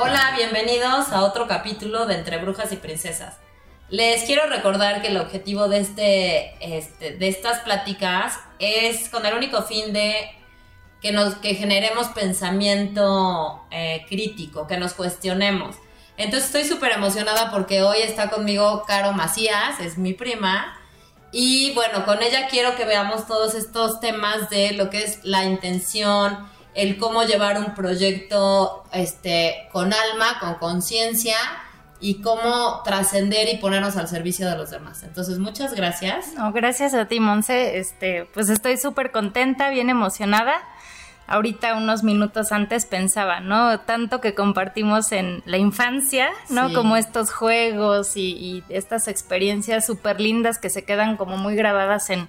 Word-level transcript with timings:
Hola, 0.00 0.32
bienvenidos 0.36 1.10
a 1.10 1.24
otro 1.24 1.48
capítulo 1.48 2.06
de 2.06 2.14
Entre 2.14 2.38
Brujas 2.38 2.70
y 2.70 2.76
Princesas. 2.76 3.36
Les 3.88 4.22
quiero 4.22 4.46
recordar 4.46 5.02
que 5.02 5.08
el 5.08 5.16
objetivo 5.16 5.66
de, 5.66 5.80
este, 5.80 6.76
este, 6.76 7.16
de 7.16 7.26
estas 7.26 7.58
pláticas 7.62 8.38
es 8.60 9.08
con 9.08 9.26
el 9.26 9.34
único 9.34 9.62
fin 9.62 9.92
de 9.92 10.30
que, 11.02 11.10
nos, 11.10 11.34
que 11.36 11.56
generemos 11.56 12.06
pensamiento 12.08 13.64
eh, 13.72 14.06
crítico, 14.08 14.68
que 14.68 14.76
nos 14.76 14.94
cuestionemos. 14.94 15.74
Entonces 16.16 16.46
estoy 16.46 16.64
súper 16.64 16.92
emocionada 16.92 17.50
porque 17.50 17.82
hoy 17.82 17.98
está 17.98 18.30
conmigo 18.30 18.84
Caro 18.86 19.12
Macías, 19.14 19.80
es 19.80 19.98
mi 19.98 20.12
prima. 20.12 20.78
Y 21.32 21.74
bueno, 21.74 22.04
con 22.04 22.22
ella 22.22 22.46
quiero 22.48 22.76
que 22.76 22.84
veamos 22.84 23.26
todos 23.26 23.56
estos 23.56 23.98
temas 23.98 24.48
de 24.48 24.74
lo 24.74 24.90
que 24.90 25.02
es 25.02 25.24
la 25.24 25.44
intención, 25.44 26.48
el 26.74 26.98
cómo 26.98 27.24
llevar 27.24 27.58
un 27.58 27.74
proyecto 27.74 28.84
este, 28.92 29.68
con 29.72 29.92
alma, 29.92 30.38
con 30.40 30.54
conciencia 30.54 31.36
y 32.00 32.22
cómo 32.22 32.82
trascender 32.84 33.48
y 33.52 33.58
ponernos 33.58 33.96
al 33.96 34.08
servicio 34.08 34.48
de 34.48 34.56
los 34.56 34.70
demás. 34.70 35.02
Entonces, 35.02 35.38
muchas 35.38 35.74
gracias. 35.74 36.34
No, 36.34 36.52
gracias 36.52 36.94
a 36.94 37.06
ti, 37.06 37.18
Monse. 37.20 37.78
Este, 37.78 38.28
pues 38.32 38.48
estoy 38.48 38.76
súper 38.76 39.10
contenta, 39.10 39.70
bien 39.70 39.90
emocionada 39.90 40.62
ahorita 41.28 41.76
unos 41.76 42.02
minutos 42.02 42.50
antes 42.52 42.86
pensaba, 42.86 43.40
¿no? 43.40 43.78
Tanto 43.80 44.20
que 44.20 44.34
compartimos 44.34 45.12
en 45.12 45.42
la 45.44 45.58
infancia, 45.58 46.30
¿no? 46.48 46.72
Como 46.72 46.96
estos 46.96 47.30
juegos 47.30 48.16
y, 48.16 48.64
estas 48.70 49.06
experiencias 49.08 49.86
súper 49.86 50.20
lindas 50.20 50.58
que 50.58 50.70
se 50.70 50.84
quedan 50.84 51.16
como 51.16 51.36
muy 51.36 51.54
grabadas 51.54 52.10
en, 52.10 52.28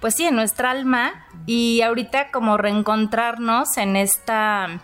pues 0.00 0.14
sí, 0.14 0.24
en 0.24 0.36
nuestra 0.36 0.70
alma. 0.70 1.26
Y 1.46 1.82
ahorita 1.82 2.30
como 2.30 2.56
reencontrarnos 2.56 3.76
en 3.78 3.96
esta, 3.96 4.80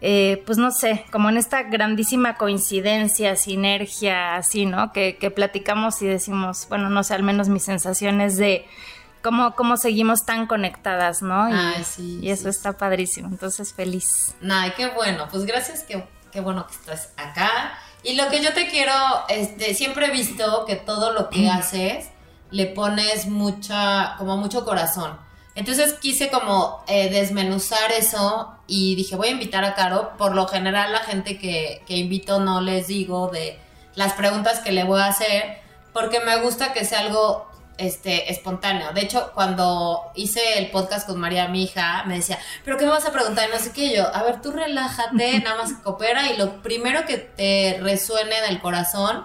eh, 0.00 0.42
pues 0.46 0.58
no 0.58 0.70
sé, 0.70 1.04
como 1.10 1.28
en 1.28 1.36
esta 1.36 1.62
grandísima 1.64 2.36
coincidencia, 2.36 3.36
sinergia, 3.36 4.36
así, 4.36 4.66
¿no? 4.66 4.92
Que, 4.92 5.16
que 5.16 5.30
platicamos 5.30 6.00
y 6.02 6.06
decimos, 6.06 6.66
bueno, 6.68 6.88
no 6.90 7.02
sé, 7.04 7.14
al 7.14 7.22
menos 7.22 7.48
mis 7.48 7.64
sensaciones 7.64 8.36
de 8.36 8.66
cómo, 9.22 9.54
cómo 9.54 9.76
seguimos 9.76 10.24
tan 10.24 10.46
conectadas, 10.46 11.22
¿no? 11.22 11.48
Y, 11.48 11.52
Ay, 11.52 11.84
sí, 11.84 12.20
y 12.22 12.30
eso 12.30 12.48
está 12.48 12.72
padrísimo, 12.72 13.28
entonces 13.28 13.72
feliz. 13.72 14.34
Ay, 14.48 14.72
qué 14.76 14.88
bueno, 14.88 15.28
pues 15.30 15.44
gracias, 15.44 15.84
qué, 15.84 16.04
qué 16.32 16.40
bueno 16.40 16.66
que 16.66 16.74
estás 16.74 17.12
acá. 17.16 17.78
Y 18.02 18.14
lo 18.14 18.28
que 18.28 18.42
yo 18.42 18.54
te 18.54 18.68
quiero, 18.68 18.94
este, 19.28 19.74
siempre 19.74 20.06
he 20.06 20.10
visto 20.10 20.64
que 20.66 20.76
todo 20.76 21.12
lo 21.12 21.28
que 21.28 21.48
haces 21.50 22.08
le 22.50 22.66
pones 22.66 23.26
mucha, 23.26 24.14
como 24.18 24.36
mucho 24.36 24.64
corazón. 24.64 25.18
Entonces 25.54 25.94
quise 25.94 26.30
como 26.30 26.84
eh, 26.86 27.10
desmenuzar 27.10 27.92
eso 27.92 28.54
y 28.66 28.94
dije, 28.94 29.16
voy 29.16 29.28
a 29.28 29.32
invitar 29.32 29.64
a 29.64 29.74
Caro. 29.74 30.16
Por 30.16 30.34
lo 30.34 30.46
general 30.46 30.92
la 30.92 31.00
gente 31.00 31.38
que, 31.38 31.82
que 31.86 31.96
invito 31.96 32.40
no 32.40 32.60
les 32.60 32.86
digo 32.86 33.28
de 33.28 33.58
las 33.94 34.12
preguntas 34.14 34.60
que 34.60 34.72
le 34.72 34.84
voy 34.84 35.00
a 35.00 35.06
hacer, 35.06 35.58
porque 35.92 36.20
me 36.20 36.40
gusta 36.40 36.72
que 36.72 36.84
sea 36.84 37.00
algo 37.00 37.50
este, 37.80 38.30
espontáneo. 38.30 38.92
De 38.92 39.00
hecho, 39.00 39.32
cuando 39.34 40.12
hice 40.14 40.58
el 40.58 40.70
podcast 40.70 41.06
con 41.06 41.18
María, 41.18 41.48
mi 41.48 41.64
hija, 41.64 42.04
me 42.06 42.16
decía, 42.16 42.38
¿pero 42.64 42.76
qué 42.76 42.84
me 42.84 42.90
vas 42.90 43.06
a 43.06 43.12
preguntar? 43.12 43.48
no 43.50 43.58
sé 43.58 43.72
qué. 43.72 43.96
yo, 43.96 44.14
a 44.14 44.22
ver, 44.22 44.40
tú 44.40 44.52
relájate, 44.52 45.40
nada 45.40 45.56
más 45.56 45.72
coopera 45.82 46.30
y 46.30 46.36
lo 46.36 46.62
primero 46.62 47.06
que 47.06 47.16
te 47.18 47.78
resuene 47.82 48.38
en 48.38 48.44
el 48.50 48.60
corazón 48.60 49.24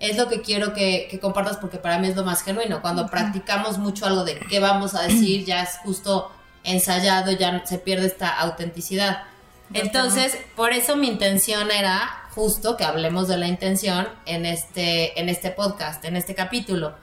es 0.00 0.16
lo 0.16 0.28
que 0.28 0.42
quiero 0.42 0.74
que, 0.74 1.18
compartas 1.20 1.56
porque 1.56 1.78
para 1.78 1.98
mí 1.98 2.08
es 2.08 2.16
lo 2.16 2.24
más 2.24 2.42
genuino. 2.42 2.80
Cuando 2.82 3.08
practicamos 3.08 3.78
mucho 3.78 4.06
algo 4.06 4.24
de 4.24 4.38
qué 4.38 4.60
vamos 4.60 4.94
a 4.94 5.02
decir, 5.02 5.44
ya 5.44 5.62
es 5.62 5.78
justo 5.82 6.30
ensayado, 6.62 7.32
ya 7.32 7.64
se 7.64 7.78
pierde 7.78 8.06
esta 8.06 8.28
autenticidad. 8.28 9.24
Entonces, 9.72 10.36
por 10.56 10.72
eso 10.72 10.96
mi 10.96 11.08
intención 11.08 11.70
era 11.70 12.26
justo 12.34 12.76
que 12.76 12.84
hablemos 12.84 13.28
de 13.28 13.38
la 13.38 13.46
intención 13.46 14.08
en 14.26 14.44
este, 14.44 15.18
en 15.18 15.28
este 15.28 15.50
podcast, 15.50 16.04
en 16.04 16.16
este 16.16 16.34
capítulo 16.34 16.94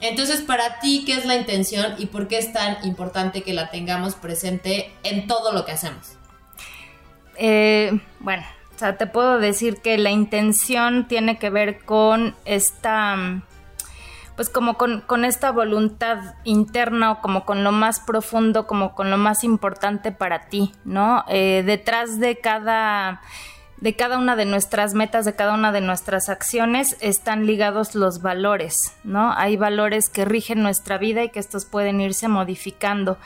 entonces, 0.00 0.42
para 0.42 0.80
ti, 0.80 1.04
¿qué 1.06 1.14
es 1.14 1.24
la 1.24 1.36
intención 1.36 1.94
y 1.98 2.06
por 2.06 2.28
qué 2.28 2.38
es 2.38 2.52
tan 2.52 2.84
importante 2.84 3.42
que 3.42 3.54
la 3.54 3.70
tengamos 3.70 4.14
presente 4.14 4.92
en 5.02 5.26
todo 5.26 5.52
lo 5.52 5.64
que 5.64 5.72
hacemos? 5.72 6.16
Eh, 7.36 7.98
bueno, 8.20 8.44
sea, 8.84 8.98
te 8.98 9.06
puedo 9.06 9.38
decir 9.38 9.78
que 9.78 9.96
la 9.96 10.10
intención 10.10 11.08
tiene 11.08 11.38
que 11.38 11.48
ver 11.48 11.84
con 11.84 12.34
esta, 12.44 13.42
pues 14.36 14.50
como 14.50 14.74
con, 14.74 15.24
esta 15.24 15.50
voluntad 15.52 16.34
interna 16.44 17.12
o 17.12 17.20
como 17.22 17.46
con 17.46 17.64
lo 17.64 17.72
más 17.72 18.00
profundo, 18.00 18.66
como 18.66 18.94
con 18.94 19.10
lo 19.10 19.16
más 19.16 19.42
importante 19.42 20.12
para 20.12 20.48
ti, 20.48 20.72
¿no? 20.84 21.24
Eh, 21.28 21.62
detrás 21.64 22.18
de 22.20 22.38
cada 22.38 23.22
de 23.78 23.96
cada 23.96 24.18
una 24.18 24.34
de 24.34 24.46
nuestras 24.46 24.94
metas, 24.94 25.26
de 25.26 25.34
cada 25.34 25.52
una 25.52 25.70
de 25.70 25.82
nuestras 25.82 26.30
acciones, 26.30 26.96
están 27.00 27.44
ligados 27.44 27.94
los 27.94 28.22
valores, 28.22 28.94
¿no? 29.02 29.32
Hay 29.36 29.56
valores 29.56 30.08
que 30.08 30.24
rigen 30.24 30.62
nuestra 30.62 30.96
vida 30.96 31.22
y 31.22 31.28
que 31.28 31.40
estos 31.40 31.66
pueden 31.66 32.00
irse 32.00 32.28
modificando. 32.28 33.18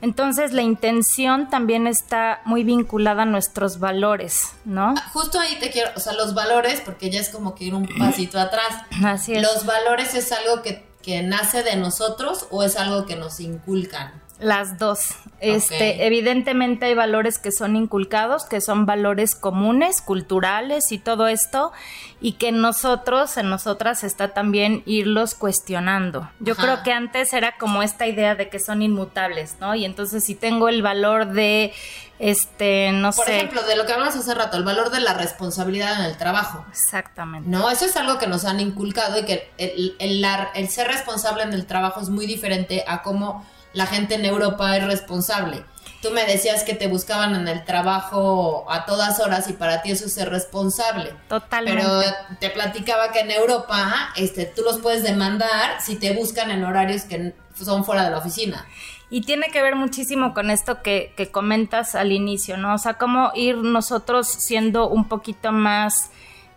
Entonces 0.00 0.52
la 0.52 0.62
intención 0.62 1.48
también 1.48 1.86
está 1.86 2.40
muy 2.44 2.64
vinculada 2.64 3.22
a 3.22 3.26
nuestros 3.26 3.78
valores, 3.78 4.52
¿no? 4.64 4.94
Ah, 4.96 5.10
justo 5.12 5.38
ahí 5.40 5.56
te 5.58 5.70
quiero, 5.70 5.90
o 5.96 6.00
sea, 6.00 6.12
los 6.12 6.34
valores, 6.34 6.80
porque 6.80 7.10
ya 7.10 7.20
es 7.20 7.30
como 7.30 7.54
que 7.54 7.64
ir 7.64 7.74
un 7.74 7.88
pasito 7.98 8.38
atrás. 8.38 8.82
Así 9.04 9.34
es. 9.34 9.42
¿Los 9.42 9.66
valores 9.66 10.14
es 10.14 10.32
algo 10.32 10.62
que, 10.62 10.86
que 11.02 11.22
nace 11.22 11.62
de 11.62 11.76
nosotros 11.76 12.46
o 12.50 12.62
es 12.62 12.76
algo 12.76 13.06
que 13.06 13.16
nos 13.16 13.40
inculcan? 13.40 14.23
Las 14.40 14.78
dos. 14.78 15.14
Este, 15.40 16.06
evidentemente 16.06 16.86
hay 16.86 16.94
valores 16.94 17.38
que 17.38 17.52
son 17.52 17.76
inculcados, 17.76 18.46
que 18.46 18.60
son 18.60 18.86
valores 18.86 19.34
comunes, 19.34 20.00
culturales 20.00 20.90
y 20.90 20.98
todo 20.98 21.28
esto, 21.28 21.72
y 22.20 22.32
que 22.32 22.50
nosotros, 22.50 23.36
en 23.36 23.50
nosotras 23.50 24.02
está 24.02 24.34
también 24.34 24.82
irlos 24.86 25.34
cuestionando. 25.34 26.30
Yo 26.40 26.56
creo 26.56 26.82
que 26.82 26.92
antes 26.92 27.32
era 27.32 27.56
como 27.58 27.82
esta 27.82 28.06
idea 28.06 28.34
de 28.34 28.48
que 28.48 28.58
son 28.58 28.82
inmutables, 28.82 29.56
¿no? 29.60 29.74
Y 29.74 29.84
entonces 29.84 30.24
si 30.24 30.34
tengo 30.34 30.68
el 30.68 30.82
valor 30.82 31.26
de 31.26 31.72
este, 32.18 32.90
no 32.92 33.12
sé. 33.12 33.22
Por 33.22 33.30
ejemplo, 33.30 33.62
de 33.64 33.76
lo 33.76 33.86
que 33.86 33.92
hablamos 33.92 34.16
hace 34.16 34.34
rato, 34.34 34.56
el 34.56 34.64
valor 34.64 34.90
de 34.90 35.00
la 35.00 35.14
responsabilidad 35.14 36.00
en 36.00 36.06
el 36.06 36.16
trabajo. 36.16 36.64
Exactamente. 36.70 37.48
No, 37.48 37.70
eso 37.70 37.84
es 37.84 37.96
algo 37.96 38.18
que 38.18 38.26
nos 38.26 38.44
han 38.44 38.60
inculcado 38.60 39.18
y 39.18 39.24
que 39.24 39.50
el, 39.58 39.94
el, 39.98 40.24
el 40.54 40.68
ser 40.68 40.88
responsable 40.88 41.42
en 41.42 41.52
el 41.52 41.66
trabajo 41.66 42.00
es 42.00 42.08
muy 42.08 42.26
diferente 42.26 42.84
a 42.86 43.02
cómo 43.02 43.44
la 43.74 43.86
gente 43.86 44.14
en 44.14 44.24
Europa 44.24 44.76
es 44.76 44.86
responsable. 44.86 45.64
Tú 46.00 46.10
me 46.10 46.26
decías 46.26 46.64
que 46.64 46.74
te 46.74 46.86
buscaban 46.86 47.34
en 47.34 47.48
el 47.48 47.64
trabajo 47.64 48.66
a 48.68 48.84
todas 48.84 49.20
horas 49.20 49.48
y 49.48 49.54
para 49.54 49.82
ti 49.82 49.90
eso 49.90 50.04
es 50.04 50.12
ser 50.12 50.28
responsable. 50.28 51.14
Totalmente. 51.28 51.82
Pero 51.82 52.02
te 52.38 52.50
platicaba 52.50 53.10
que 53.10 53.20
en 53.20 53.30
Europa 53.30 54.12
este, 54.16 54.44
tú 54.44 54.62
los 54.62 54.80
puedes 54.80 55.02
demandar 55.02 55.80
si 55.80 55.96
te 55.96 56.12
buscan 56.12 56.50
en 56.50 56.62
horarios 56.62 57.02
que 57.02 57.34
son 57.54 57.84
fuera 57.84 58.04
de 58.04 58.10
la 58.10 58.18
oficina. 58.18 58.66
Y 59.08 59.22
tiene 59.22 59.48
que 59.50 59.62
ver 59.62 59.76
muchísimo 59.76 60.34
con 60.34 60.50
esto 60.50 60.82
que, 60.82 61.14
que 61.16 61.30
comentas 61.30 61.94
al 61.94 62.12
inicio, 62.12 62.56
¿no? 62.56 62.74
O 62.74 62.78
sea, 62.78 62.94
cómo 62.94 63.32
ir 63.34 63.56
nosotros 63.56 64.28
siendo 64.28 64.88
un 64.88 65.08
poquito 65.08 65.52
más 65.52 66.10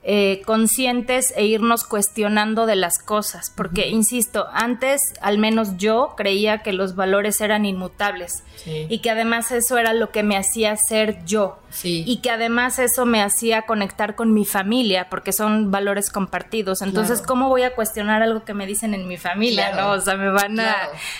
eh, 0.09 0.41
conscientes 0.45 1.33
e 1.35 1.45
irnos 1.47 1.83
cuestionando 1.83 2.65
de 2.65 2.77
las 2.77 2.97
cosas, 2.97 3.51
porque, 3.53 3.89
insisto, 3.89 4.47
antes 4.53 5.01
al 5.19 5.37
menos 5.37 5.75
yo 5.75 6.13
creía 6.15 6.59
que 6.63 6.71
los 6.71 6.95
valores 6.95 7.41
eran 7.41 7.65
inmutables 7.65 8.41
y 8.65 8.99
que 8.99 9.09
además 9.09 9.51
eso 9.51 9.77
era 9.77 9.91
lo 9.91 10.11
que 10.11 10.23
me 10.23 10.37
hacía 10.37 10.77
ser 10.77 11.25
yo 11.25 11.59
y 11.83 12.21
que 12.21 12.31
además 12.31 12.79
eso 12.79 13.05
me 13.05 13.21
hacía 13.21 13.63
conectar 13.63 14.15
con 14.15 14.33
mi 14.33 14.45
familia, 14.45 15.09
porque 15.09 15.33
son 15.33 15.71
valores 15.71 16.09
compartidos. 16.09 16.81
Entonces, 16.81 17.21
¿cómo 17.21 17.49
voy 17.49 17.63
a 17.63 17.75
cuestionar 17.75 18.23
algo 18.23 18.45
que 18.45 18.53
me 18.53 18.65
dicen 18.65 18.93
en 18.93 19.09
mi 19.09 19.17
familia? 19.17 19.75
¿no? 19.75 19.91
O 19.91 19.99
sea, 19.99 20.15
me 20.15 20.29
van 20.29 20.57
a, 20.59 20.73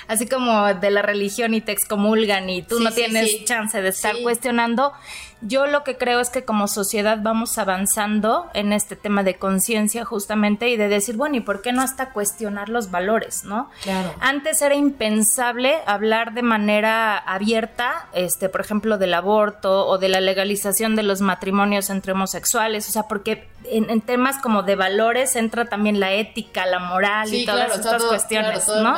así 0.08 0.28
como 0.28 0.74
de 0.74 0.92
la 0.92 1.02
religión 1.02 1.54
y 1.54 1.60
te 1.60 1.74
excomulgan 1.74 2.50
y 2.50 2.62
tú 2.62 2.80
no 2.80 2.92
tienes 2.92 3.44
chance 3.44 3.82
de 3.82 3.90
estar 3.90 4.16
cuestionando. 4.24 4.94
Yo 5.42 5.68
lo 5.68 5.84
que 5.84 5.98
creo 5.98 6.20
es 6.20 6.30
que 6.30 6.44
como 6.44 6.68
sociedad 6.68 7.20
vamos 7.22 7.58
avanzando 7.58 8.48
en 8.54 8.74
este 8.74 8.96
tema 8.96 9.24
de 9.24 9.36
conciencia 9.36 10.04
justamente 10.04 10.70
y 10.70 10.78
de 10.78 10.88
decir, 10.88 11.16
bueno, 11.16 11.36
¿y 11.36 11.42
por 11.42 11.62
qué 11.62 11.72
no 11.72 11.82
hasta 11.82 12.10
cuestionar 12.10 12.70
los 12.70 12.90
valores, 12.90 13.44
no? 13.44 13.70
Claro. 13.84 14.14
Antes 14.20 14.62
era 14.62 14.76
impensable 14.76 15.78
hablar 15.86 16.34
de 16.34 16.42
manera 16.42 17.18
abierta, 17.18 18.08
este, 18.14 18.50
por 18.50 18.62
ejemplo, 18.62 18.98
del 18.98 19.14
aborto 19.14 19.86
o 19.86 19.98
de 19.98 20.10
la 20.10 20.22
legalización 20.22 20.96
de 20.96 21.04
los 21.04 21.22
matrimonios 21.22 21.90
entre 21.90 22.14
homosexuales, 22.14 22.90
o 22.90 22.92
sea, 22.92 23.04
porque 23.04 23.48
en, 23.66 24.02
temas 24.02 24.38
como 24.40 24.64
de 24.64 24.76
valores 24.76 25.36
entra 25.36 25.66
también 25.66 26.00
la 26.00 26.14
ética, 26.14 26.66
la 26.66 26.80
moral 26.80 27.34
y 27.34 27.46
todas 27.46 27.76
estas 27.76 28.04
cuestiones, 28.04 28.68
¿no? 28.68 28.96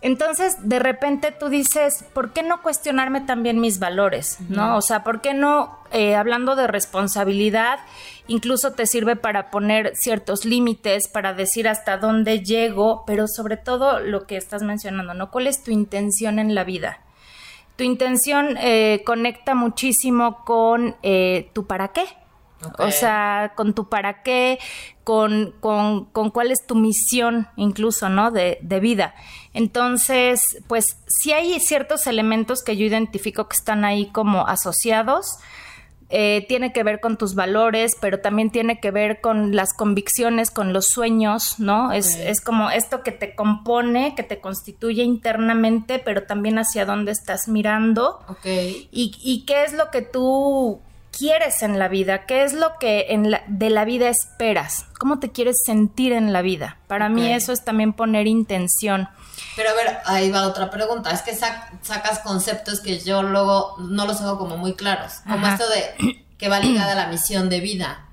Entonces, 0.00 0.56
de 0.62 0.78
repente 0.78 1.32
tú 1.32 1.48
dices, 1.48 2.04
¿por 2.14 2.32
qué 2.32 2.42
no 2.42 2.62
cuestionarme 2.62 3.20
también 3.20 3.60
mis 3.60 3.80
valores? 3.80 4.38
¿No? 4.48 4.76
O 4.76 4.80
sea, 4.80 5.02
¿por 5.02 5.20
qué 5.20 5.34
no, 5.34 5.76
eh, 5.90 6.14
hablando 6.14 6.54
de 6.54 6.68
responsabilidad, 6.68 7.80
incluso 8.28 8.72
te 8.74 8.86
sirve 8.86 9.16
para 9.16 9.50
poner 9.50 9.92
ciertos 9.96 10.44
límites, 10.44 11.08
para 11.08 11.34
decir 11.34 11.66
hasta 11.66 11.96
dónde 11.96 12.44
llego, 12.44 13.02
pero 13.06 13.26
sobre 13.26 13.56
todo 13.56 13.98
lo 13.98 14.26
que 14.26 14.36
estás 14.36 14.62
mencionando, 14.62 15.14
¿no? 15.14 15.30
¿Cuál 15.32 15.48
es 15.48 15.64
tu 15.64 15.72
intención 15.72 16.38
en 16.38 16.54
la 16.54 16.62
vida? 16.62 17.00
Tu 17.74 17.84
intención 17.84 18.56
eh, 18.58 19.02
conecta 19.04 19.54
muchísimo 19.54 20.44
con 20.44 20.96
eh, 21.02 21.50
tu 21.54 21.66
para 21.66 21.88
qué, 21.88 22.04
O 22.78 22.90
sea, 22.90 23.52
con 23.56 23.72
tu 23.74 23.88
para 23.88 24.22
qué, 24.22 24.58
con, 25.04 25.54
con, 25.60 26.06
con, 26.06 26.30
cuál 26.30 26.50
es 26.50 26.66
tu 26.66 26.74
misión 26.74 27.48
incluso, 27.56 28.08
¿no? 28.08 28.30
De, 28.30 28.58
de 28.62 28.80
vida. 28.80 29.14
Entonces, 29.54 30.42
pues 30.66 30.84
sí 31.06 31.32
hay 31.32 31.60
ciertos 31.60 32.06
elementos 32.06 32.62
que 32.62 32.76
yo 32.76 32.84
identifico 32.84 33.48
que 33.48 33.56
están 33.56 33.84
ahí 33.84 34.10
como 34.10 34.46
asociados 34.46 35.38
eh, 36.10 36.46
tiene 36.48 36.72
que 36.72 36.82
ver 36.84 37.00
con 37.00 37.18
tus 37.18 37.34
valores, 37.34 37.92
pero 38.00 38.20
también 38.20 38.50
tiene 38.50 38.80
que 38.80 38.90
ver 38.90 39.20
con 39.20 39.54
las 39.54 39.74
convicciones, 39.74 40.50
con 40.50 40.72
los 40.72 40.86
sueños, 40.86 41.58
¿no? 41.58 41.92
Es, 41.92 42.16
es, 42.16 42.40
como 42.40 42.70
esto 42.70 43.02
que 43.02 43.12
te 43.12 43.34
compone, 43.34 44.14
que 44.14 44.22
te 44.22 44.40
constituye 44.40 45.02
internamente, 45.02 45.98
pero 45.98 46.22
también 46.22 46.58
hacia 46.58 46.86
dónde 46.86 47.12
estás 47.12 47.46
mirando. 47.46 48.20
Ok. 48.26 48.46
Y, 48.46 49.14
y 49.22 49.44
qué 49.44 49.64
es 49.64 49.74
lo 49.74 49.90
que 49.90 50.00
tú 50.00 50.80
quieres 51.18 51.62
en 51.62 51.78
la 51.78 51.88
vida, 51.88 52.26
qué 52.26 52.44
es 52.44 52.52
lo 52.52 52.78
que 52.78 53.06
en 53.10 53.30
la, 53.30 53.42
de 53.48 53.70
la 53.70 53.84
vida 53.84 54.08
esperas, 54.08 54.86
cómo 54.98 55.18
te 55.18 55.32
quieres 55.32 55.62
sentir 55.64 56.12
en 56.12 56.32
la 56.32 56.42
vida. 56.42 56.78
Para 56.86 57.06
okay. 57.06 57.14
mí 57.14 57.32
eso 57.32 57.52
es 57.52 57.64
también 57.64 57.92
poner 57.92 58.26
intención. 58.26 59.08
Pero 59.56 59.70
a 59.70 59.74
ver, 59.74 59.98
ahí 60.04 60.30
va 60.30 60.46
otra 60.46 60.70
pregunta. 60.70 61.10
Es 61.10 61.22
que 61.22 61.34
sac 61.34 61.82
sacas 61.82 62.20
conceptos 62.20 62.80
que 62.80 62.98
yo 63.00 63.22
luego 63.22 63.76
no 63.78 64.06
los 64.06 64.20
hago 64.20 64.38
como 64.38 64.56
muy 64.56 64.74
claros. 64.74 65.14
Como 65.24 65.44
Ajá. 65.46 65.54
esto 65.54 65.68
de 65.68 66.24
que 66.38 66.48
va 66.48 66.60
ligada 66.60 66.92
a 66.92 66.94
la 66.94 67.08
misión 67.08 67.48
de 67.48 67.60
vida. 67.60 68.04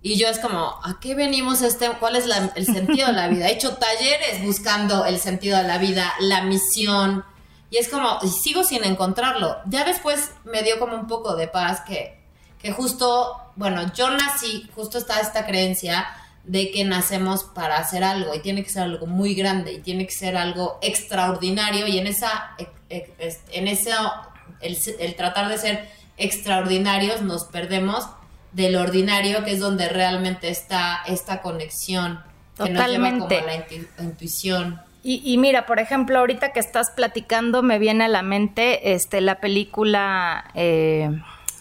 Y 0.00 0.18
yo 0.18 0.28
es 0.28 0.38
como, 0.38 0.78
¿a 0.84 0.98
qué 1.00 1.14
venimos 1.14 1.62
este? 1.62 1.88
¿Cuál 1.98 2.16
es 2.16 2.26
la, 2.26 2.52
el 2.54 2.66
sentido 2.66 3.06
de 3.08 3.14
la 3.14 3.26
vida? 3.26 3.48
He 3.48 3.52
hecho 3.54 3.76
talleres 3.76 4.44
buscando 4.44 5.06
el 5.06 5.18
sentido 5.18 5.56
de 5.56 5.64
la 5.64 5.78
vida, 5.78 6.12
la 6.20 6.42
misión. 6.42 7.24
Y 7.70 7.78
es 7.78 7.88
como, 7.88 8.20
sigo 8.20 8.64
sin 8.64 8.84
encontrarlo. 8.84 9.56
Ya 9.66 9.84
después 9.84 10.30
me 10.44 10.62
dio 10.62 10.78
como 10.78 10.94
un 10.94 11.06
poco 11.06 11.34
de 11.36 11.48
paz 11.48 11.80
que, 11.80 12.23
que 12.64 12.72
justo, 12.72 13.36
bueno, 13.56 13.92
yo 13.92 14.08
nací, 14.08 14.70
justo 14.74 14.96
está 14.96 15.20
esta 15.20 15.44
creencia 15.44 16.06
de 16.44 16.70
que 16.70 16.82
nacemos 16.84 17.44
para 17.44 17.76
hacer 17.76 18.02
algo 18.02 18.34
y 18.34 18.40
tiene 18.40 18.64
que 18.64 18.70
ser 18.70 18.84
algo 18.84 19.06
muy 19.06 19.34
grande 19.34 19.74
y 19.74 19.80
tiene 19.80 20.06
que 20.06 20.14
ser 20.14 20.34
algo 20.34 20.78
extraordinario 20.80 21.86
y 21.86 21.98
en 21.98 22.06
esa 22.06 22.56
en 22.88 23.68
ese 23.68 23.90
el, 24.62 24.78
el, 24.98 25.14
tratar 25.14 25.50
de 25.50 25.58
ser 25.58 25.88
extraordinarios 26.16 27.20
nos 27.20 27.44
perdemos 27.44 28.08
del 28.52 28.76
ordinario 28.76 29.44
que 29.44 29.52
es 29.52 29.60
donde 29.60 29.90
realmente 29.90 30.48
está 30.48 31.02
esta 31.06 31.42
conexión 31.42 32.22
Totalmente. 32.56 32.86
que 32.94 32.98
nos 32.98 33.28
lleva 33.28 33.28
como 33.28 33.34
a 33.34 33.46
la 33.46 33.56
intu 33.56 34.02
intuición 34.02 34.80
y, 35.06 35.20
y, 35.22 35.36
mira, 35.36 35.66
por 35.66 35.80
ejemplo, 35.80 36.18
ahorita 36.18 36.52
que 36.52 36.60
estás 36.60 36.90
platicando 36.90 37.62
me 37.62 37.78
viene 37.78 38.04
a 38.04 38.08
la 38.08 38.22
mente 38.22 38.94
este 38.94 39.20
la 39.20 39.38
película 39.38 40.50
eh, 40.54 41.10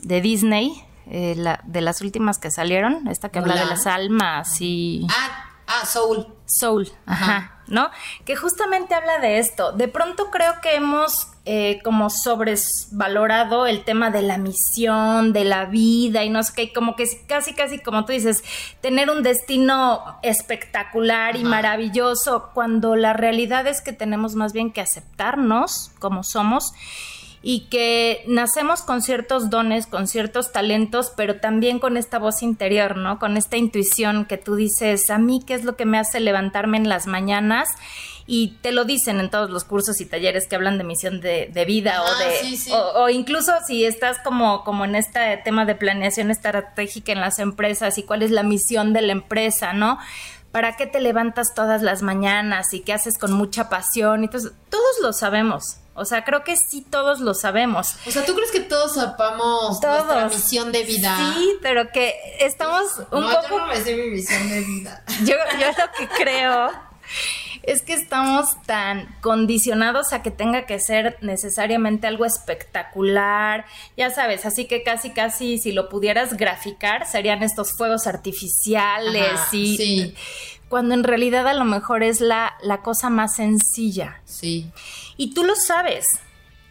de 0.02 0.22
Disney, 0.22 0.72
eh, 1.08 1.36
la, 1.38 1.60
de 1.66 1.82
las 1.82 2.02
últimas 2.02 2.38
que 2.40 2.52
salieron, 2.52 3.08
esta 3.08 3.30
que 3.30 3.40
habla 3.40 3.56
de 3.56 3.66
las 3.66 3.88
almas 3.88 4.62
y... 4.62 5.06
Ah, 5.10 5.46
ah, 5.68 5.86
Soul. 5.86 6.28
Soul, 6.46 6.92
ajá. 7.06 7.26
ajá. 7.26 7.54
¿no? 7.68 7.90
Que 8.26 8.36
justamente 8.36 8.96
habla 8.96 9.20
de 9.20 9.40
esto. 9.40 9.72
De 9.72 9.88
pronto 9.88 10.30
creo 10.32 10.54
que 10.62 10.76
hemos 10.76 11.28
eh, 11.46 11.82
como 11.84 12.10
sobresvalorado 12.10 13.68
el 13.68 13.84
tema 13.84 14.12
de 14.12 14.22
la 14.22 14.38
misión, 14.38 15.34
de 15.34 15.44
la 15.44 15.66
vida 15.66 16.24
y 16.24 16.30
no 16.30 16.42
sé 16.44 16.54
qué, 16.56 16.74
como 16.74 16.96
que 16.96 17.06
casi, 17.28 17.54
casi 17.54 17.80
como 17.80 18.06
tú 18.06 18.14
dices, 18.14 18.44
tener 18.82 19.10
un 19.10 19.24
destino 19.24 20.20
espectacular 20.22 21.36
y 21.36 21.44
maravilloso, 21.44 22.52
cuando 22.54 22.96
la 22.96 23.14
realidad 23.14 23.68
es 23.68 23.82
que 23.82 23.94
tenemos 23.94 24.36
más 24.36 24.54
bien 24.54 24.72
que 24.72 24.82
aceptarnos 24.82 25.92
como 26.00 26.24
somos 26.24 26.74
y 27.46 27.66
que 27.66 28.24
nacemos 28.26 28.84
con 28.84 29.02
ciertos 29.02 29.50
dones, 29.50 29.86
con 29.86 30.08
ciertos 30.08 30.54
talentos, 30.54 31.12
pero 31.16 31.42
también 31.42 31.78
con 31.78 31.98
esta 31.98 32.18
voz 32.18 32.42
interior, 32.42 32.96
¿no? 32.96 33.20
Con 33.20 33.36
esta 33.36 33.58
intuición 33.58 34.24
que 34.24 34.38
tú 34.38 34.56
dices, 34.56 35.10
a 35.10 35.18
mí, 35.18 35.44
¿qué 35.46 35.54
es 35.54 35.66
lo 35.66 35.76
que 35.76 35.86
me 35.86 36.00
hace 36.00 36.22
levantarme 36.22 36.78
en 36.78 36.88
las 36.88 37.06
mañanas? 37.06 37.68
Y 38.26 38.56
te 38.62 38.72
lo 38.72 38.86
dicen 38.86 39.20
en 39.20 39.30
todos 39.30 39.50
los 39.50 39.66
cursos 39.66 40.00
y 40.00 40.06
talleres 40.06 40.48
que 40.48 40.56
hablan 40.56 40.78
de 40.78 40.86
misión 40.86 41.20
de, 41.20 41.50
de 41.52 41.66
vida 41.66 41.98
ah, 41.98 42.04
o 42.04 42.20
de... 42.20 42.38
Sí, 42.38 42.56
sí. 42.56 42.72
O, 42.72 43.04
o, 43.04 43.10
incluso 43.10 43.52
si 43.68 43.84
estás 43.84 44.20
como, 44.20 44.64
como 44.64 44.86
en 44.86 44.96
este 44.96 45.36
tema 45.44 45.66
de 45.66 45.76
planeación 45.76 46.32
estratégica 46.32 47.12
en 47.12 47.20
las 47.20 47.40
empresas 47.40 47.98
y 47.98 48.04
cuál 48.04 48.24
es 48.24 48.32
la 48.32 48.44
misión 48.44 48.94
de 48.94 49.02
la 49.02 49.12
empresa, 49.12 49.74
¿no? 49.74 50.00
¿Para 50.54 50.76
qué 50.76 50.86
te 50.86 51.02
levantas 51.02 51.56
todas 51.56 51.82
las 51.82 52.04
mañanas 52.04 52.76
y 52.76 52.82
qué 52.82 52.94
haces 52.94 53.18
con 53.18 53.34
mucha 53.34 53.70
pasión? 53.70 54.24
Entonces, 54.24 54.52
todos 54.70 55.00
lo 55.02 55.12
sabemos. 55.12 55.78
O 55.96 56.06
sea, 56.06 56.24
creo 56.24 56.44
que 56.44 56.56
sí 56.58 56.86
todos 56.88 57.22
lo 57.22 57.34
sabemos. 57.34 57.96
O 58.06 58.12
sea, 58.12 58.24
¿tú 58.24 58.36
crees 58.36 58.52
que 58.52 58.60
todos 58.60 58.94
sepamos 58.94 59.80
todos. 59.80 60.06
nuestra 60.06 60.28
misión 60.28 60.72
de 60.72 60.84
vida? 60.84 61.18
Sí, 61.18 61.58
pero 61.64 61.92
que 61.92 62.14
estamos 62.40 62.86
un 63.10 63.22
no, 63.22 63.30
poco... 63.32 63.50
yo 63.50 63.60
no 63.62 63.66
me 63.66 63.78
sé 63.78 63.96
mi 63.96 64.12
misión 64.12 64.48
de 64.48 64.62
vida. 64.62 65.04
yo, 65.24 65.34
yo 65.60 65.68
lo 65.68 65.92
que 65.98 66.08
creo 66.24 66.72
es 67.64 67.82
que 67.82 67.94
estamos 67.94 68.62
tan 68.66 69.16
condicionados 69.22 70.12
a 70.12 70.22
que 70.22 70.32
tenga 70.32 70.66
que 70.66 70.80
ser 70.80 71.18
necesariamente 71.22 72.08
algo 72.08 72.26
espectacular, 72.26 73.66
ya 73.98 74.10
sabes, 74.10 74.46
así 74.46 74.66
que 74.66 74.84
casi 74.84 75.12
casi 75.12 75.58
si 75.58 75.72
lo 75.72 75.88
pudieras 75.88 76.36
graficar 76.36 77.08
serían 77.08 77.42
estos 77.42 77.72
fuegos 77.78 78.06
artificiales 78.06 79.32
Ajá, 79.34 79.50
y 79.56 79.78
sí. 79.78 80.16
cuando 80.68 80.94
en 80.94 81.06
realidad 81.06 81.48
a 81.48 81.54
lo 81.54 81.64
mejor 81.64 82.04
es 82.04 82.20
la, 82.20 82.56
la 82.62 82.82
cosa 82.82 83.10
más 83.10 83.36
sencilla. 83.36 84.22
Sí. 84.26 84.70
Y 85.16 85.34
tú 85.34 85.44
lo 85.44 85.56
sabes. 85.56 86.06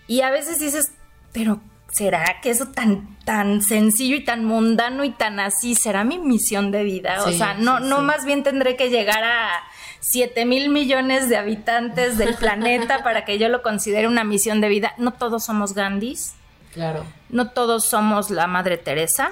Y 0.07 0.21
a 0.21 0.31
veces 0.31 0.59
dices, 0.59 0.93
pero 1.33 1.61
¿será 1.91 2.41
que 2.43 2.51
eso 2.51 2.67
tan, 2.67 3.17
tan 3.25 3.63
sencillo 3.63 4.17
y 4.17 4.25
tan 4.25 4.45
mundano 4.45 5.05
y 5.05 5.11
tan 5.11 5.41
así 5.41 5.75
será 5.75 6.05
mi 6.05 6.19
misión 6.19 6.71
de 6.71 6.85
vida? 6.85 7.23
Sí, 7.25 7.31
o 7.31 7.33
sea, 7.33 7.55
no, 7.55 7.79
sí, 7.79 7.85
no 7.85 8.01
sí. 8.01 8.03
más 8.03 8.25
bien 8.27 8.43
tendré 8.43 8.77
que 8.77 8.91
llegar 8.91 9.25
a 9.25 9.63
7 10.03 10.45
mil 10.47 10.69
millones 10.69 11.29
de 11.29 11.37
habitantes 11.37 12.19
del 12.19 12.35
planeta 12.35 13.05
para 13.05 13.25
que 13.25 13.39
yo 13.39 13.49
lo 13.49 13.63
considere 13.63 14.09
una 14.09 14.25
misión 14.25 14.61
de 14.61 14.69
vida. 14.69 14.95
No 14.99 15.13
todos 15.13 15.45
somos 15.45 15.75
Gandhis. 15.75 16.35
Claro. 16.73 17.05
No 17.29 17.51
todos 17.51 17.85
somos 17.85 18.29
la 18.31 18.49
Madre 18.49 18.79
Teresa. 18.79 19.31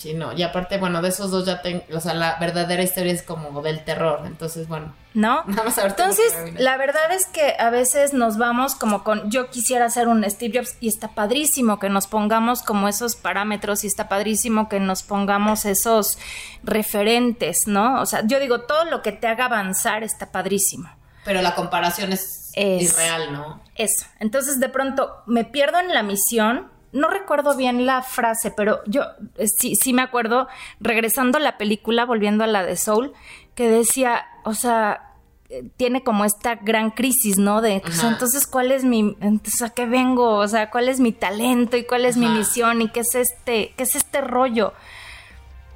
Sí, 0.00 0.14
no, 0.14 0.32
y 0.32 0.42
aparte, 0.42 0.78
bueno, 0.78 1.02
de 1.02 1.10
esos 1.10 1.30
dos 1.30 1.44
ya 1.44 1.60
tengo, 1.60 1.82
o 1.94 2.00
sea, 2.00 2.14
la 2.14 2.36
verdadera 2.36 2.82
historia 2.82 3.12
es 3.12 3.22
como 3.22 3.60
del 3.60 3.84
terror, 3.84 4.22
entonces, 4.24 4.66
bueno. 4.66 4.94
¿No? 5.12 5.42
Vamos 5.46 5.76
a 5.76 5.82
ver 5.82 5.90
entonces, 5.90 6.32
la 6.56 6.78
verdad 6.78 7.12
es 7.12 7.26
que 7.26 7.54
a 7.58 7.68
veces 7.68 8.14
nos 8.14 8.38
vamos 8.38 8.74
como 8.74 9.04
con, 9.04 9.30
yo 9.30 9.50
quisiera 9.50 9.90
ser 9.90 10.08
un 10.08 10.24
Steve 10.24 10.58
Jobs 10.58 10.78
y 10.80 10.88
está 10.88 11.08
padrísimo 11.08 11.78
que 11.78 11.90
nos 11.90 12.06
pongamos 12.06 12.62
como 12.62 12.88
esos 12.88 13.14
parámetros 13.14 13.84
y 13.84 13.88
está 13.88 14.08
padrísimo 14.08 14.70
que 14.70 14.80
nos 14.80 15.02
pongamos 15.02 15.66
esos 15.66 16.16
referentes, 16.62 17.66
¿no? 17.66 18.00
O 18.00 18.06
sea, 18.06 18.26
yo 18.26 18.40
digo, 18.40 18.62
todo 18.62 18.86
lo 18.86 19.02
que 19.02 19.12
te 19.12 19.26
haga 19.26 19.44
avanzar 19.44 20.02
está 20.02 20.32
padrísimo. 20.32 20.88
Pero 21.26 21.42
la 21.42 21.54
comparación 21.54 22.14
es, 22.14 22.52
es 22.54 22.94
irreal, 22.94 23.34
¿no? 23.34 23.60
Eso. 23.74 24.06
Entonces, 24.18 24.60
de 24.60 24.70
pronto, 24.70 25.22
me 25.26 25.44
pierdo 25.44 25.78
en 25.78 25.92
la 25.92 26.02
misión, 26.02 26.70
no 26.92 27.08
recuerdo 27.08 27.56
bien 27.56 27.86
la 27.86 28.02
frase, 28.02 28.50
pero 28.50 28.80
yo 28.86 29.02
eh, 29.36 29.46
sí, 29.46 29.76
sí 29.76 29.92
me 29.92 30.02
acuerdo, 30.02 30.48
regresando 30.80 31.38
a 31.38 31.40
la 31.40 31.58
película, 31.58 32.04
volviendo 32.04 32.44
a 32.44 32.48
la 32.48 32.64
de 32.64 32.76
Soul, 32.76 33.12
que 33.54 33.70
decía, 33.70 34.26
o 34.44 34.54
sea, 34.54 35.14
eh, 35.48 35.64
tiene 35.76 36.02
como 36.02 36.24
esta 36.24 36.56
gran 36.56 36.90
crisis, 36.90 37.38
¿no? 37.38 37.60
De, 37.60 37.82
sea, 37.90 38.08
entonces, 38.08 38.46
¿cuál 38.46 38.72
es 38.72 38.84
mi, 38.84 39.16
entonces, 39.20 39.62
a 39.62 39.70
qué 39.70 39.86
vengo? 39.86 40.36
O 40.36 40.48
sea, 40.48 40.70
¿cuál 40.70 40.88
es 40.88 41.00
mi 41.00 41.12
talento 41.12 41.76
y 41.76 41.84
cuál 41.84 42.04
es 42.04 42.16
Ajá. 42.16 42.26
mi 42.26 42.38
misión 42.38 42.82
y 42.82 42.88
qué 42.88 43.00
es 43.00 43.14
este, 43.14 43.74
qué 43.76 43.82
es 43.82 43.94
este 43.94 44.20
rollo? 44.20 44.72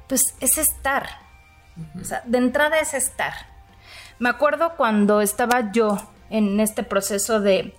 Pues 0.07 0.35
es 0.39 0.57
estar. 0.57 1.19
O 1.99 2.03
sea, 2.03 2.23
de 2.25 2.37
entrada 2.37 2.79
es 2.79 2.93
estar. 2.93 3.33
Me 4.17 4.29
acuerdo 4.29 4.75
cuando 4.77 5.19
estaba 5.19 5.71
yo 5.71 5.97
en 6.29 6.59
este 6.59 6.83
proceso 6.83 7.41
de 7.41 7.75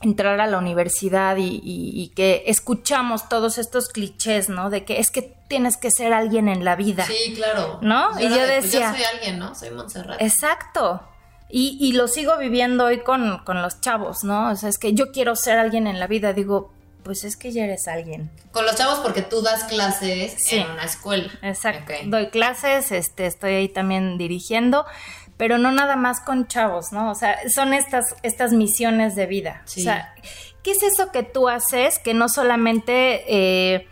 entrar 0.00 0.40
a 0.40 0.46
la 0.46 0.58
universidad 0.58 1.36
y, 1.36 1.60
y, 1.62 1.92
y, 1.94 2.08
que 2.08 2.44
escuchamos 2.46 3.28
todos 3.28 3.58
estos 3.58 3.88
clichés, 3.88 4.48
¿no? 4.48 4.70
De 4.70 4.84
que 4.84 5.00
es 5.00 5.10
que 5.10 5.34
tienes 5.48 5.76
que 5.76 5.90
ser 5.90 6.12
alguien 6.12 6.48
en 6.48 6.64
la 6.64 6.76
vida. 6.76 7.06
Sí, 7.06 7.34
claro. 7.34 7.78
¿No? 7.80 8.18
Yo 8.18 8.26
y 8.26 8.30
yo 8.30 8.36
de, 8.36 8.60
decía... 8.60 8.90
Pues 8.90 9.00
yo 9.00 9.04
soy 9.04 9.16
alguien, 9.16 9.38
¿no? 9.38 9.54
Soy 9.54 9.70
Montserrat. 9.70 10.20
Exacto. 10.20 11.02
Y, 11.48 11.78
y, 11.80 11.92
lo 11.92 12.08
sigo 12.08 12.36
viviendo 12.36 12.86
hoy 12.86 13.00
con, 13.00 13.38
con 13.44 13.62
los 13.62 13.80
chavos, 13.80 14.24
¿no? 14.24 14.50
O 14.50 14.56
sea, 14.56 14.68
es 14.68 14.78
que 14.78 14.92
yo 14.92 15.12
quiero 15.12 15.36
ser 15.36 15.58
alguien 15.58 15.86
en 15.86 16.00
la 16.00 16.06
vida. 16.06 16.32
Digo, 16.32 16.72
pues 17.04 17.22
es 17.22 17.36
que 17.36 17.52
ya 17.52 17.64
eres 17.64 17.86
alguien. 17.86 18.30
Con 18.50 18.64
los 18.64 18.74
chavos 18.76 18.98
porque 19.00 19.22
tú 19.22 19.42
das 19.42 19.64
clases 19.64 20.34
sí. 20.38 20.56
en 20.56 20.70
una 20.70 20.84
escuela. 20.84 21.30
Exacto. 21.42 21.84
Okay. 21.84 22.08
Doy 22.08 22.30
clases, 22.30 22.90
este, 22.90 23.26
estoy 23.26 23.52
ahí 23.52 23.68
también 23.68 24.18
dirigiendo 24.18 24.86
pero 25.44 25.58
no 25.58 25.72
nada 25.72 25.94
más 25.94 26.22
con 26.22 26.46
chavos, 26.46 26.90
¿no? 26.90 27.10
O 27.10 27.14
sea, 27.14 27.36
son 27.50 27.74
estas, 27.74 28.16
estas 28.22 28.54
misiones 28.54 29.14
de 29.14 29.26
vida. 29.26 29.60
Sí. 29.66 29.82
O 29.82 29.84
sea, 29.84 30.14
¿qué 30.62 30.70
es 30.70 30.82
eso 30.82 31.12
que 31.12 31.22
tú 31.22 31.50
haces 31.50 31.98
que 31.98 32.14
no 32.14 32.30
solamente 32.30 33.24
eh, 33.28 33.86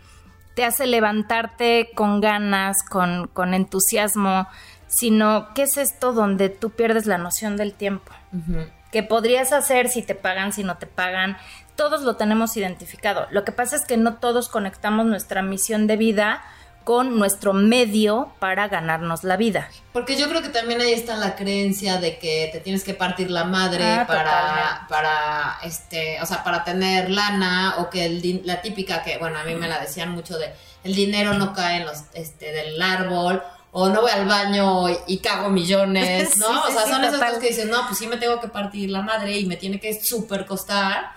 te 0.55 0.65
hace 0.65 0.87
levantarte 0.87 1.91
con 1.93 2.21
ganas, 2.21 2.77
con, 2.89 3.27
con, 3.27 3.53
entusiasmo, 3.53 4.47
sino 4.87 5.53
qué 5.53 5.61
es 5.61 5.77
esto 5.77 6.11
donde 6.11 6.49
tú 6.49 6.71
pierdes 6.71 7.05
la 7.05 7.19
noción 7.19 7.55
del 7.55 7.73
tiempo? 7.75 8.11
Uh 8.31 8.37
-huh. 8.37 8.71
Que 8.91 9.03
podrías 9.03 9.53
hacer 9.53 9.89
si 9.89 10.01
te 10.01 10.15
pagan, 10.15 10.53
si 10.53 10.63
no 10.63 10.79
te 10.79 10.87
pagan. 10.87 11.37
Todos 11.75 12.01
lo 12.01 12.15
tenemos 12.15 12.57
identificado. 12.57 13.27
Lo 13.29 13.43
que 13.45 13.51
pasa 13.51 13.75
es 13.75 13.85
que 13.85 13.95
no 13.95 14.15
todos 14.15 14.49
conectamos 14.49 15.05
nuestra 15.05 15.43
misión 15.43 15.85
de 15.85 15.97
vida 15.97 16.41
con 16.83 17.17
nuestro 17.17 17.53
medio 17.53 18.31
para 18.39 18.67
ganarnos 18.67 19.23
la 19.23 19.37
vida. 19.37 19.69
Porque 19.91 20.17
yo 20.17 20.27
creo 20.29 20.41
que 20.41 20.49
también 20.49 20.81
ahí 20.81 20.93
está 20.93 21.15
la 21.17 21.35
creencia 21.35 21.97
de 21.97 22.17
que 22.17 22.49
te 22.51 22.59
tienes 22.59 22.83
que 22.83 22.93
partir 22.93 23.29
la 23.31 23.43
madre 23.43 23.83
Ah, 23.83 24.05
para, 24.07 24.85
para, 24.89 25.57
este, 25.63 26.21
o 26.21 26.25
sea, 26.25 26.43
para 26.43 26.63
tener 26.63 27.09
lana 27.09 27.75
o 27.79 27.89
que 27.89 28.05
el 28.05 28.41
la 28.45 28.61
típica 28.61 29.03
que, 29.03 29.17
bueno, 29.17 29.37
a 29.39 29.43
mí 29.43 29.55
me 29.55 29.67
la 29.67 29.79
decían 29.79 30.09
mucho 30.09 30.37
de 30.37 30.53
el 30.83 30.95
dinero 30.95 31.33
no 31.33 31.53
cae 31.53 31.77
en 31.77 31.85
los, 31.85 32.03
este, 32.13 32.51
del 32.51 32.81
árbol 32.81 33.41
o 33.71 33.89
no 33.89 34.01
voy 34.01 34.11
al 34.11 34.27
baño 34.27 34.89
y, 34.89 34.97
y 35.07 35.17
cago 35.17 35.49
millones, 35.49 36.37
¿no? 36.37 36.47
Sí, 36.47 36.59
o 36.69 36.71
sea, 36.71 36.83
sí, 36.83 36.91
son 36.91 37.03
esas 37.03 37.19
cosas 37.19 37.39
que 37.39 37.47
dices, 37.47 37.65
no, 37.65 37.85
pues 37.87 37.97
sí 37.97 38.07
me 38.07 38.17
tengo 38.17 38.39
que 38.39 38.47
partir 38.47 38.89
la 38.89 39.01
madre 39.01 39.37
y 39.37 39.45
me 39.45 39.57
tiene 39.57 39.79
que 39.79 39.99
súper 40.01 40.45
costar. 40.45 41.11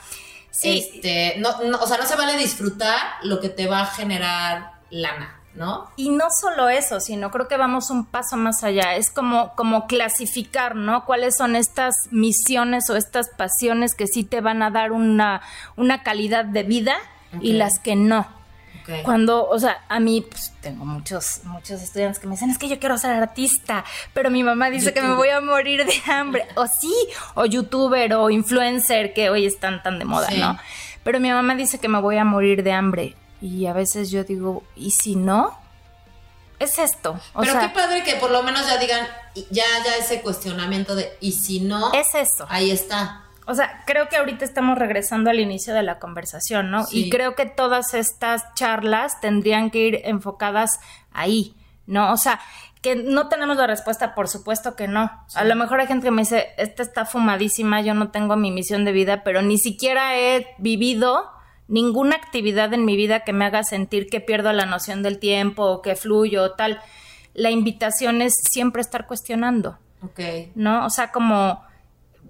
Sí. 0.51 0.91
Este, 0.95 1.35
no, 1.39 1.63
no, 1.65 1.79
o 1.79 1.87
sea, 1.87 1.99
no 1.99 2.07
se 2.07 2.17
vale 2.17 2.37
disfrutar 2.39 2.97
lo 3.23 3.41
que 3.41 3.51
te 3.51 3.67
va 3.67 3.83
a 3.83 3.87
generar 3.87 4.73
lana, 4.89 5.39
¿no? 5.57 5.91
Y 5.97 6.11
no 6.11 6.27
solo 6.31 6.69
eso, 6.69 7.01
sino 7.01 7.31
creo 7.31 7.49
que 7.49 7.57
vamos 7.57 7.91
un 7.91 8.05
paso 8.05 8.37
más 8.37 8.63
allá. 8.63 8.95
Es 8.97 9.11
como, 9.11 9.55
como 9.55 9.87
clasificar, 9.87 10.77
¿no? 10.77 11.05
¿Cuáles 11.05 11.37
son 11.37 11.57
estas 11.57 11.95
misiones 12.11 12.89
o 12.91 12.97
estas 12.97 13.27
pasiones 13.37 13.95
que 13.95 14.07
sí 14.07 14.25
te 14.25 14.41
van 14.41 14.63
a 14.63 14.71
dar 14.71 14.93
una, 14.93 15.41
una 15.77 16.03
calidad 16.03 16.45
de 16.45 16.63
vida 16.63 16.97
y 17.41 17.55
las 17.55 17.79
que 17.79 17.97
no? 17.97 18.27
Cuando, 19.03 19.49
o 19.49 19.59
sea, 19.59 19.79
a 19.89 19.99
mí 19.99 20.25
pues, 20.29 20.53
tengo 20.61 20.85
muchos, 20.85 21.41
muchos 21.43 21.83
estudiantes 21.83 22.21
que 22.21 22.29
me 22.29 22.35
dicen, 22.35 22.51
es 22.51 22.59
que 22.59 22.69
yo 22.69 22.79
quiero 22.79 22.97
ser 22.99 23.11
artista, 23.21 23.85
pero 24.15 24.31
mi 24.31 24.45
mamá 24.45 24.71
dice 24.71 24.95
que 24.95 25.03
me 25.03 25.15
voy 25.17 25.29
a 25.31 25.41
morir 25.41 25.85
de 25.85 26.13
hambre. 26.13 26.47
O 26.55 26.69
sí, 26.69 26.95
o 27.35 27.47
youtuber 27.47 28.15
o 28.15 28.31
influencer, 28.31 29.13
que 29.13 29.29
hoy 29.29 29.45
están 29.45 29.83
tan 29.83 29.99
de 29.99 30.05
moda, 30.05 30.29
Sí. 30.29 30.39
¿no? 30.39 30.57
Pero 31.03 31.19
mi 31.19 31.31
mamá 31.31 31.57
dice 31.57 31.81
que 31.81 31.89
me 31.89 32.01
voy 32.01 32.17
a 32.17 32.25
morir 32.25 32.63
de 32.63 32.73
hambre. 32.73 33.17
Y 33.47 33.67
a 33.67 33.73
veces 33.73 34.11
yo 34.11 34.25
digo, 34.25 34.65
¿y 34.75 34.91
si 34.91 35.15
no? 35.15 35.57
Es 36.59 36.81
esto. 36.81 37.21
O 37.33 37.41
Pero 37.41 37.53
sea, 37.53 37.61
qué 37.61 37.69
padre 37.69 38.03
que 38.03 38.17
por 38.17 38.33
lo 38.33 38.43
menos 38.43 38.67
ya 38.67 38.77
digan, 38.79 39.07
ya, 39.51 39.63
ya 39.85 39.97
ese 40.01 40.21
cuestionamiento 40.21 40.97
de, 40.97 41.17
y 41.21 41.31
si 41.31 41.61
no, 41.61 41.93
es 41.93 42.13
eso. 42.17 42.45
ahí 42.49 42.73
está. 42.73 43.23
O 43.47 43.55
sea, 43.55 43.85
creo 43.87 44.09
que 44.09 44.17
ahorita 44.17 44.45
estamos 44.45 44.77
regresando 44.77 45.31
al 45.31 45.39
inicio 45.39 45.75
de 45.75 45.85
la 45.85 46.01
conversación, 46.01 46.73
¿no? 46.73 46.85
Sí. 46.87 47.05
Y 47.05 47.11
creo 47.11 47.37
que 47.37 47.47
todas 47.47 47.95
estas 47.95 48.43
charlas 48.55 49.21
tendrían 49.21 49.71
que 49.71 49.79
ir 49.79 50.01
enfocadas 50.03 50.81
ahí, 51.13 51.55
¿no? 51.87 52.13
O 52.13 52.17
sea, 52.17 52.41
que 52.83 52.97
no 52.97 53.29
tenemos 53.29 53.57
la 53.59 53.69
respuesta, 53.69 54.17
por 54.17 54.27
supuesto 54.27 54.75
que 54.75 54.89
no. 54.89 55.09
A 55.37 55.45
lo 55.45 55.55
mejor 55.55 55.79
hay 55.79 55.87
gente 55.87 56.07
que 56.07 56.11
me 56.11 56.23
dice, 56.23 56.49
esta 56.57 56.83
está 56.83 57.05
fumadísima, 57.05 57.81
yo 57.81 57.95
no 57.95 58.11
tengo 58.11 58.35
mi 58.35 58.51
misión 58.51 58.85
de 58.85 58.91
vida, 58.91 59.23
pero 59.23 59.41
ni 59.41 59.59
siquiera 59.59 60.19
he 60.19 60.49
vivido 60.59 61.36
ninguna 61.69 62.17
actividad 62.17 62.73
en 62.75 62.85
mi 62.85 62.97
vida 62.97 63.21
que 63.21 63.33
me 63.33 63.45
haga 63.45 63.65
sentir 63.65 64.09
que 64.09 64.21
pierdo 64.21 64.53
la 64.53 64.67
noción 64.67 65.03
del 65.03 65.19
tiempo 65.19 65.65
o 65.65 65.83
que 65.83 65.97
fluyo 65.97 66.43
o 66.45 66.51
tal. 66.53 66.81
La 67.35 67.51
invitación 67.51 68.23
es 68.23 68.35
siempre 68.51 68.81
estar 68.83 69.07
cuestionando. 69.07 69.79
Ok. 70.03 70.21
¿no? 70.55 70.87
O 70.87 70.91
sea, 70.91 71.11
como, 71.13 71.63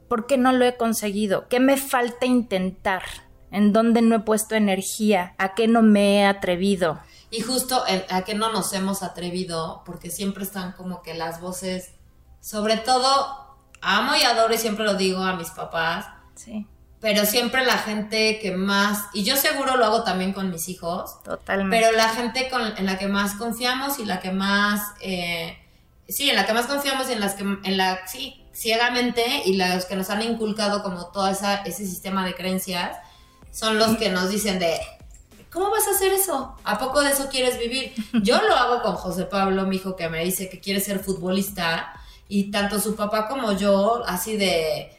¿por 0.08 0.26
qué 0.26 0.36
no 0.38 0.52
lo 0.52 0.64
he 0.64 0.76
conseguido? 0.76 1.48
¿Qué 1.48 1.60
me 1.60 1.76
falta 1.76 2.26
intentar? 2.26 3.02
¿En 3.50 3.72
dónde 3.72 4.02
no 4.02 4.16
he 4.16 4.20
puesto 4.20 4.54
energía? 4.54 5.34
¿A 5.38 5.54
qué 5.54 5.68
no 5.68 5.82
me 5.82 6.18
he 6.20 6.24
atrevido? 6.26 6.98
Y 7.30 7.40
justo 7.40 7.84
en- 7.86 8.04
a 8.10 8.22
que 8.22 8.34
no 8.34 8.52
nos 8.52 8.72
hemos 8.72 9.02
atrevido, 9.02 9.82
porque 9.84 10.10
siempre 10.10 10.44
están 10.44 10.72
como 10.72 11.02
que 11.02 11.14
las 11.14 11.40
voces, 11.40 11.92
sobre 12.40 12.76
todo, 12.76 13.56
amo 13.82 14.12
y 14.20 14.22
adoro 14.24 14.54
y 14.54 14.58
siempre 14.58 14.84
lo 14.84 14.94
digo 14.94 15.20
a 15.22 15.36
mis 15.36 15.50
papás, 15.50 16.06
Sí, 16.34 16.66
pero 17.06 17.24
siempre 17.24 17.64
la 17.64 17.78
gente 17.78 18.40
que 18.40 18.50
más, 18.50 19.04
y 19.12 19.22
yo 19.22 19.36
seguro 19.36 19.76
lo 19.76 19.84
hago 19.84 20.02
también 20.02 20.32
con 20.32 20.50
mis 20.50 20.68
hijos, 20.68 21.22
totalmente. 21.22 21.76
Pero 21.76 21.96
la 21.96 22.08
gente 22.08 22.48
con, 22.50 22.76
en 22.76 22.84
la 22.84 22.98
que 22.98 23.06
más 23.06 23.34
confiamos 23.34 24.00
y 24.00 24.04
la 24.04 24.18
que 24.18 24.32
más, 24.32 24.90
eh, 25.00 25.56
sí, 26.08 26.28
en 26.28 26.34
la 26.34 26.46
que 26.46 26.52
más 26.52 26.66
confiamos 26.66 27.08
y 27.08 27.12
en 27.12 27.20
las 27.20 27.34
que, 27.34 27.44
en 27.44 27.76
la, 27.76 28.04
sí, 28.08 28.44
ciegamente 28.52 29.22
y 29.44 29.56
los 29.56 29.84
que 29.84 29.94
nos 29.94 30.10
han 30.10 30.20
inculcado 30.22 30.82
como 30.82 31.06
todo 31.12 31.28
esa, 31.28 31.58
ese 31.58 31.86
sistema 31.86 32.26
de 32.26 32.34
creencias, 32.34 32.98
son 33.52 33.78
los 33.78 33.98
que 33.98 34.10
nos 34.10 34.28
dicen 34.28 34.58
de, 34.58 34.76
¿cómo 35.52 35.70
vas 35.70 35.86
a 35.86 35.92
hacer 35.92 36.12
eso? 36.12 36.56
¿A 36.64 36.76
poco 36.76 37.02
de 37.02 37.12
eso 37.12 37.28
quieres 37.28 37.56
vivir? 37.60 37.94
Yo 38.14 38.42
lo 38.42 38.56
hago 38.56 38.82
con 38.82 38.96
José 38.96 39.26
Pablo, 39.26 39.64
mi 39.64 39.76
hijo, 39.76 39.94
que 39.94 40.08
me 40.08 40.24
dice 40.24 40.48
que 40.48 40.58
quiere 40.58 40.80
ser 40.80 40.98
futbolista 40.98 41.92
y 42.26 42.50
tanto 42.50 42.80
su 42.80 42.96
papá 42.96 43.28
como 43.28 43.52
yo, 43.52 44.02
así 44.08 44.36
de, 44.36 44.95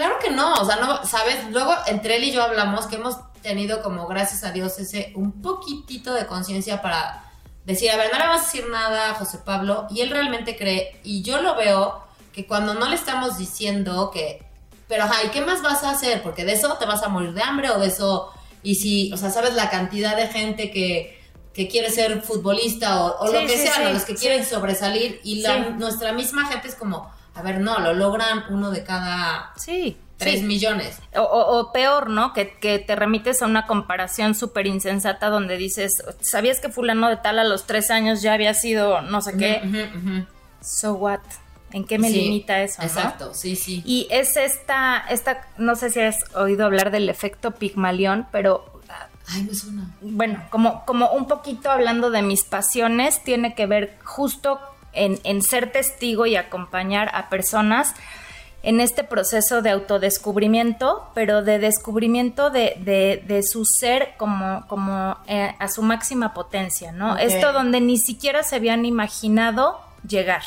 Claro 0.00 0.18
que 0.18 0.30
no, 0.30 0.54
o 0.54 0.64
sea, 0.64 0.76
no, 0.76 1.04
¿sabes? 1.04 1.50
Luego 1.50 1.74
entre 1.86 2.16
él 2.16 2.24
y 2.24 2.32
yo 2.32 2.42
hablamos 2.42 2.86
que 2.86 2.96
hemos 2.96 3.16
tenido 3.42 3.82
como, 3.82 4.06
gracias 4.06 4.44
a 4.44 4.50
Dios, 4.50 4.78
ese 4.78 5.12
un 5.14 5.42
poquitito 5.42 6.14
de 6.14 6.24
conciencia 6.24 6.80
para 6.80 7.30
decir, 7.66 7.90
a 7.90 7.98
ver, 7.98 8.10
no 8.10 8.18
le 8.18 8.24
vamos 8.24 8.40
a 8.40 8.44
decir 8.46 8.66
nada 8.70 9.10
a 9.10 9.14
José 9.16 9.40
Pablo, 9.44 9.86
y 9.90 10.00
él 10.00 10.08
realmente 10.08 10.56
cree, 10.56 10.98
y 11.04 11.20
yo 11.20 11.42
lo 11.42 11.54
veo, 11.54 12.02
que 12.32 12.46
cuando 12.46 12.72
no 12.72 12.88
le 12.88 12.94
estamos 12.94 13.36
diciendo 13.36 14.10
que, 14.10 14.42
pero, 14.88 15.04
ajá, 15.04 15.22
¿y 15.22 15.28
qué 15.28 15.42
más 15.42 15.60
vas 15.60 15.84
a 15.84 15.90
hacer? 15.90 16.22
Porque 16.22 16.46
de 16.46 16.54
eso 16.54 16.72
te 16.78 16.86
vas 16.86 17.02
a 17.02 17.10
morir 17.10 17.34
de 17.34 17.42
hambre 17.42 17.68
o 17.68 17.78
de 17.78 17.88
eso, 17.88 18.32
y 18.62 18.76
si, 18.76 19.12
o 19.12 19.18
sea, 19.18 19.28
sabes 19.28 19.52
la 19.52 19.68
cantidad 19.68 20.16
de 20.16 20.28
gente 20.28 20.70
que, 20.70 21.20
que 21.52 21.68
quiere 21.68 21.90
ser 21.90 22.22
futbolista 22.22 23.04
o, 23.04 23.22
o 23.22 23.26
Sí, 23.26 23.34
lo 23.34 23.40
que 23.40 23.58
sí, 23.58 23.66
sea, 23.66 23.92
los 23.92 24.04
que 24.06 24.14
quieren 24.14 24.46
sobresalir, 24.46 25.20
y 25.24 25.42
la, 25.42 25.58
nuestra 25.58 26.14
misma 26.14 26.46
gente 26.46 26.68
es 26.68 26.74
como, 26.74 27.19
a 27.34 27.42
ver, 27.42 27.60
no, 27.60 27.78
lo 27.80 27.92
logran 27.94 28.44
uno 28.50 28.70
de 28.70 28.84
cada 28.84 29.52
Sí. 29.56 29.96
3 30.18 30.40
sí. 30.40 30.44
millones. 30.46 30.98
O, 31.16 31.20
o- 31.22 31.58
o 31.60 31.72
peor, 31.72 32.10
¿no? 32.10 32.32
Que, 32.34 32.52
que 32.58 32.78
te 32.78 32.94
remites 32.94 33.40
a 33.40 33.46
una 33.46 33.66
comparación 33.66 34.34
súper 34.34 34.66
insensata 34.66 35.30
donde 35.30 35.56
dices, 35.56 36.02
¿sabías 36.20 36.60
que 36.60 36.68
fulano 36.68 37.08
de 37.08 37.16
tal 37.16 37.38
a 37.38 37.44
los 37.44 37.66
tres 37.66 37.90
años 37.90 38.20
ya 38.20 38.34
había 38.34 38.52
sido 38.52 39.00
no 39.00 39.22
sé 39.22 39.36
qué? 39.38 39.62
So 40.60 40.92
what? 40.94 41.20
¿En 41.72 41.84
qué 41.86 41.98
me 41.98 42.08
Sí, 42.10 42.20
limita 42.22 42.60
eso? 42.60 42.82
no? 42.82 42.88
Exacto, 42.88 43.32
sí, 43.32 43.54
sí. 43.56 43.82
Y 43.86 44.08
es 44.10 44.36
esta, 44.36 44.98
esta, 45.08 45.46
no 45.56 45.76
sé 45.76 45.88
si 45.90 46.00
has 46.00 46.16
oído 46.34 46.66
hablar 46.66 46.90
del 46.90 47.08
efecto 47.08 47.52
Pigmalión, 47.52 48.26
pero 48.32 48.64
Ay, 49.32 49.44
me 49.44 49.54
suena. 49.54 49.88
bueno, 50.00 50.42
como, 50.50 50.84
como 50.84 51.10
un 51.12 51.28
poquito 51.28 51.70
hablando 51.70 52.10
de 52.10 52.22
mis 52.22 52.42
pasiones, 52.44 53.22
tiene 53.22 53.54
que 53.54 53.66
ver 53.66 53.96
justo 54.04 54.58
en, 54.92 55.18
en 55.24 55.42
ser 55.42 55.72
testigo 55.72 56.26
y 56.26 56.36
acompañar 56.36 57.10
a 57.14 57.28
personas 57.28 57.94
en 58.62 58.80
este 58.80 59.04
proceso 59.04 59.62
de 59.62 59.70
autodescubrimiento, 59.70 61.10
pero 61.14 61.42
de 61.42 61.58
descubrimiento 61.58 62.50
de, 62.50 62.76
de- 62.80 63.22
de 63.26 63.42
su 63.42 63.64
ser 63.64 64.12
como, 64.18 64.66
como 64.68 65.16
eh, 65.26 65.54
a 65.58 65.68
su 65.68 65.82
máxima 65.82 66.34
potencia, 66.34 66.92
¿no? 66.92 67.16
Esto 67.16 67.52
donde 67.52 67.80
ni 67.80 67.96
siquiera 67.98 68.42
se 68.42 68.56
habían 68.56 68.84
imaginado 68.84 69.80
llegar. 70.06 70.42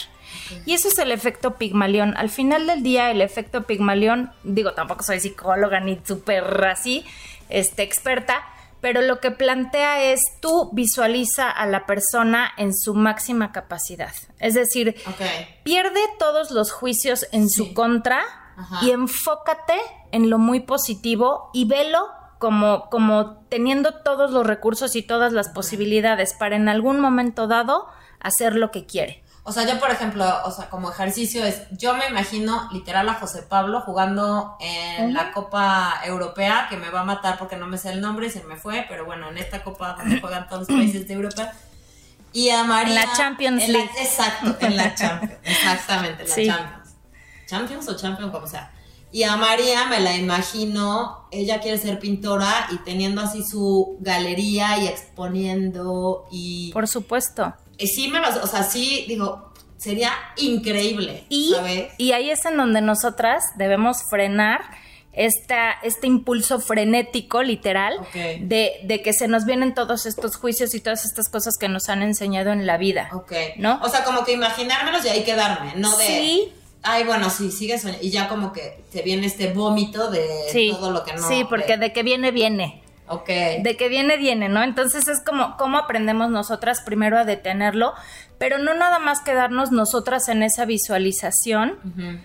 Y 0.66 0.74
eso 0.74 0.88
es 0.88 0.98
el 1.00 1.12
efecto 1.12 1.56
Pigmalión. 1.56 2.16
Al 2.18 2.30
final 2.30 2.66
del 2.68 2.84
día, 2.84 3.12
el 3.12 3.22
efecto 3.22 3.64
Pigmalión, 3.64 4.32
digo, 4.44 4.74
tampoco 4.74 5.04
soy 5.04 5.20
psicóloga 5.20 5.80
ni 5.80 6.00
súper 6.04 6.44
así, 6.66 7.06
este, 7.50 7.84
experta, 7.84 8.44
pero 8.84 9.02
lo 9.02 9.22
que 9.22 9.32
plantea 9.32 10.04
es 10.12 10.20
tú 10.42 10.70
visualiza 10.74 11.50
a 11.50 11.66
la 11.68 11.86
persona 11.86 12.52
en 12.58 12.76
su 12.76 12.94
máxima 12.94 13.54
capacidad. 13.54 14.12
Es 14.40 14.56
decir, 14.56 14.96
pierde 15.64 16.02
todos 16.20 16.52
los 16.52 16.74
juicios 16.74 17.26
en 17.32 17.48
Sí. 17.50 17.56
su 17.68 17.74
contra 17.74 18.20
Ajá. 18.58 18.86
y 18.86 18.92
enfócate 18.92 19.78
en 20.12 20.30
lo 20.30 20.38
muy 20.38 20.60
positivo 20.60 21.50
y 21.54 21.64
velo 21.64 22.10
como, 22.40 22.90
como 22.90 23.38
teniendo 23.48 24.02
todos 24.04 24.32
los 24.32 24.46
recursos 24.46 24.98
y 24.98 25.02
todas 25.02 25.32
las 25.32 25.48
posibilidades 25.48 26.34
para 26.34 26.58
en 26.58 26.68
algún 26.68 27.00
momento 27.00 27.48
dado 27.48 27.88
hacer 28.20 28.54
lo 28.58 28.70
que 28.70 28.86
quiere. 28.86 29.24
O 29.46 29.52
sea, 29.52 29.68
yo, 29.68 29.78
por 29.80 29.92
ejemplo, 29.92 30.26
o 30.46 30.52
sea, 30.52 30.70
como 30.70 30.90
ejercicio 30.90 31.44
es, 31.46 31.64
yo 31.72 31.94
me 31.96 32.08
imagino 32.08 32.70
literal 32.72 33.10
a 33.10 33.16
José 33.16 33.42
Pablo 33.44 33.82
jugando 33.82 34.56
en 34.62 35.14
la 35.14 35.34
Copa 35.34 35.96
Europea, 36.06 36.68
que 36.70 36.78
me 36.78 36.90
va 36.90 37.02
a 37.02 37.04
matar 37.04 37.38
porque 37.38 37.58
no 37.58 37.68
me 37.68 37.78
sé 37.78 37.92
el 37.92 38.00
nombre, 38.00 38.30
se 38.30 38.42
me 38.44 38.56
fue, 38.56 38.86
pero 38.88 39.04
bueno, 39.06 39.28
en 39.30 39.38
esta 39.38 39.62
Copa 39.64 39.96
donde 39.98 40.22
juegan 40.22 40.48
todos 40.48 40.70
los 40.70 40.78
países 40.78 41.06
de 41.08 41.14
Europa. 41.16 41.52
Y 42.32 42.50
a 42.52 42.64
María... 42.64 43.02
En 43.04 43.08
la 43.10 43.14
Champions 43.18 43.64
en 43.64 43.74
la- 43.74 43.80
League. 43.80 43.92
exacto, 44.00 44.56
en 44.66 44.78
la 44.78 44.96
Champions. 44.96 45.34
Exactamente, 45.44 46.24
en 46.24 46.30
la 46.30 46.36
Sí. 46.36 46.48
Champions. 46.48 46.90
Champions 47.46 47.90
o 47.90 47.96
Champions, 47.98 48.32
como 48.32 48.48
sea. 48.48 48.72
Y 49.12 49.24
a 49.24 49.36
María 49.36 49.86
me 49.88 50.00
la 50.00 50.16
imagino, 50.16 51.28
ella 51.32 51.60
quiere 51.60 51.78
ser 51.78 52.00
pintora 52.00 52.68
y 52.72 52.78
teniendo 52.78 53.22
así 53.22 53.44
su 53.44 53.98
galería 54.00 54.78
y 54.80 54.88
exponiendo 54.88 56.26
y... 56.32 56.72
Por 56.72 56.88
supuesto. 56.88 57.54
Y 57.78 57.88
sí 57.88 58.08
me 58.08 58.20
los, 58.20 58.36
o 58.38 58.48
sea, 58.48 58.64
sí, 58.64 59.06
digo, 59.08 59.52
sería 59.78 60.12
increíble, 60.38 61.26
Y, 61.30 61.54
¿sabes? 61.56 61.92
y 61.98 62.12
ahí 62.14 62.30
es 62.30 62.46
en 62.46 62.58
donde 62.58 62.82
nosotras 62.82 63.44
debemos 63.58 63.98
frenar 64.10 64.62
esta, 65.12 65.72
este 65.84 66.08
impulso 66.08 66.60
frenético, 66.60 67.44
literal, 67.44 68.00
de, 68.14 68.80
de 68.84 69.02
que 69.02 69.14
se 69.14 69.28
nos 69.28 69.46
vienen 69.46 69.74
todos 69.76 70.06
estos 70.06 70.38
juicios 70.38 70.74
y 70.74 70.80
todas 70.82 71.06
estas 71.06 71.30
cosas 71.30 71.58
que 71.60 71.70
nos 71.70 71.90
han 71.90 72.02
enseñado 72.02 72.52
en 72.52 72.66
la 72.66 72.78
vida. 72.78 73.10
Ok. 73.14 73.32
¿No? 73.58 73.80
O 73.84 73.90
sea, 73.90 74.04
como 74.04 74.24
que 74.26 74.32
imaginármelos 74.34 75.06
y 75.06 75.10
ahí 75.10 75.24
quedarme, 75.24 75.74
no 75.76 75.96
de... 75.98 76.06
Sí. 76.06 76.54
Ay, 76.86 77.06
bueno, 77.06 77.30
sí, 77.30 77.50
sigue 77.52 77.80
soñando. 77.80 78.04
Y 78.06 78.10
ya 78.10 78.28
como 78.28 78.52
que 78.52 78.84
te 78.92 79.04
viene 79.04 79.28
este 79.28 79.54
vómito 79.54 80.10
de 80.12 80.28
Sí, 80.52 80.72
todo 80.72 80.92
lo 80.92 81.06
que 81.06 81.14
no... 81.14 81.26
sí, 81.28 81.46
porque 81.50 81.78
de 81.78 81.94
que 81.94 82.04
viene, 82.04 82.32
viene. 82.32 82.83
Ok. 83.14 83.28
De 83.28 83.76
que 83.78 83.90
viene, 83.90 84.18
viene, 84.18 84.50
¿no? 84.50 84.64
Entonces 84.64 85.08
es 85.08 85.22
como 85.22 85.58
cómo 85.58 85.78
aprendemos 85.78 86.30
nosotras 86.30 86.82
primero 86.82 87.18
a 87.18 87.26
detenerlo, 87.26 87.94
pero 88.38 88.58
no 88.58 88.74
nada 88.74 89.00
más 89.00 89.22
quedarnos 89.22 89.72
nosotras 89.72 90.28
en 90.30 90.44
esa 90.44 90.66
visualización, 90.66 91.78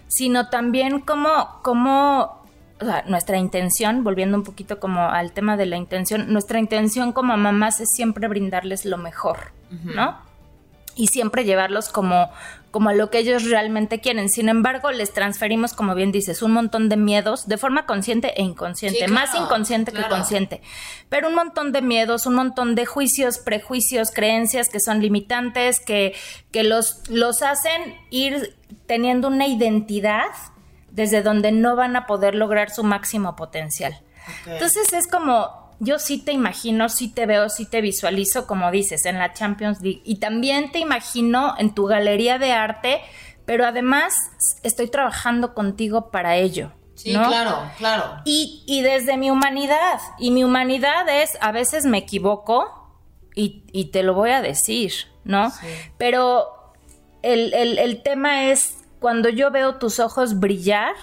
sino 0.09 0.49
también 0.49 1.01
como, 1.01 1.61
como 1.63 2.43
o 2.81 2.85
sea, 2.85 3.05
nuestra 3.07 3.39
intención, 3.39 4.05
volviendo 4.05 4.37
un 4.37 4.45
poquito 4.45 4.79
como 4.79 5.09
al 5.09 5.33
tema 5.33 5.57
de 5.57 5.67
la 5.67 5.77
intención, 5.77 6.33
nuestra 6.33 6.59
intención 6.59 7.13
como 7.13 7.37
mamás 7.37 7.81
es 7.81 7.91
siempre 7.91 8.29
brindarles 8.29 8.85
lo 8.85 8.99
mejor, 8.99 9.53
¿no? 9.71 10.19
Y 10.95 11.09
siempre 11.09 11.45
llevarlos 11.45 11.89
como, 11.91 12.31
como 12.71 12.91
a 12.91 12.95
lo 12.95 13.11
que 13.11 13.19
ellos 13.19 13.45
realmente 13.45 14.01
quieren. 14.01 14.29
Sin 14.29 14.49
embargo, 14.49 14.91
les 14.91 15.13
transferimos, 15.13 15.73
como 15.73 15.95
bien 15.95 16.13
dices, 16.13 16.43
un 16.43 16.53
montón 16.53 16.89
de 16.89 16.97
miedos 16.97 17.47
de 17.47 17.57
forma 17.57 17.87
consciente 17.87 18.33
e 18.41 18.43
inconsciente, 18.43 19.09
más 19.09 19.35
inconsciente 19.35 19.93
que 19.93 20.03
consciente. 20.09 20.61
Pero 21.09 21.29
un 21.29 21.35
montón 21.35 21.73
de 21.73 21.83
miedos, 21.83 22.27
un 22.27 22.35
montón 22.35 22.75
de 22.75 22.87
juicios, 22.87 23.39
prejuicios, 23.39 24.11
creencias 24.11 24.69
que 24.69 24.81
son 24.81 25.01
limitantes, 25.01 25.81
que, 25.81 26.15
que 26.51 26.63
los, 26.63 27.09
los 27.09 27.43
hacen 27.43 27.97
ir 28.11 28.57
teniendo 28.87 29.29
una 29.29 29.47
identidad 29.47 30.29
desde 30.91 31.23
donde 31.23 31.53
no 31.53 31.77
van 31.77 31.97
a 31.97 32.07
poder 32.07 32.35
lograr 32.35 32.71
su 32.71 32.83
máximo 32.83 33.37
potencial. 33.37 34.01
Entonces 34.47 34.93
es 34.93 35.07
como, 35.07 35.68
yo 35.81 35.99
sí 35.99 36.19
te 36.19 36.33
imagino, 36.33 36.89
sí 36.89 37.09
te 37.09 37.27
veo, 37.27 37.49
sí 37.49 37.67
te 37.67 37.81
visualizo, 37.81 38.47
como 38.47 38.71
dices, 38.71 39.05
en 39.07 39.19
la 39.19 39.33
Champions 39.33 39.81
League. 39.81 40.03
Y 40.05 40.17
también 40.17 40.73
te 40.73 40.79
imagino 40.79 41.55
en 41.59 41.75
tu 41.75 41.87
galería 41.87 42.39
de 42.39 42.53
arte, 42.53 43.01
pero 43.45 43.65
además 43.65 44.15
estoy 44.63 44.89
trabajando 44.89 45.55
contigo 45.55 46.11
para 46.11 46.37
ello. 46.37 46.73
Sí, 46.95 47.13
claro, 47.13 47.71
claro. 47.79 48.23
Y, 48.25 48.83
desde 48.83 49.17
mi 49.17 49.31
humanidad, 49.31 50.01
y 50.19 50.33
mi 50.33 50.43
humanidad 50.43 51.09
es, 51.09 51.39
a 51.41 51.53
veces 51.53 51.85
me 51.85 51.99
equivoco, 51.99 52.75
y, 53.35 53.91
te 53.93 54.03
lo 54.03 54.15
voy 54.15 54.31
a 54.31 54.43
decir, 54.43 54.93
¿no? 55.23 55.53
Pero 55.97 56.73
el, 57.23 57.55
el 57.55 58.03
tema 58.03 58.47
es 58.47 58.79
cuando 58.99 59.29
yo 59.29 59.53
veo 59.53 59.77
tus 59.77 60.01
ojos 60.01 60.41
brillar, 60.41 60.95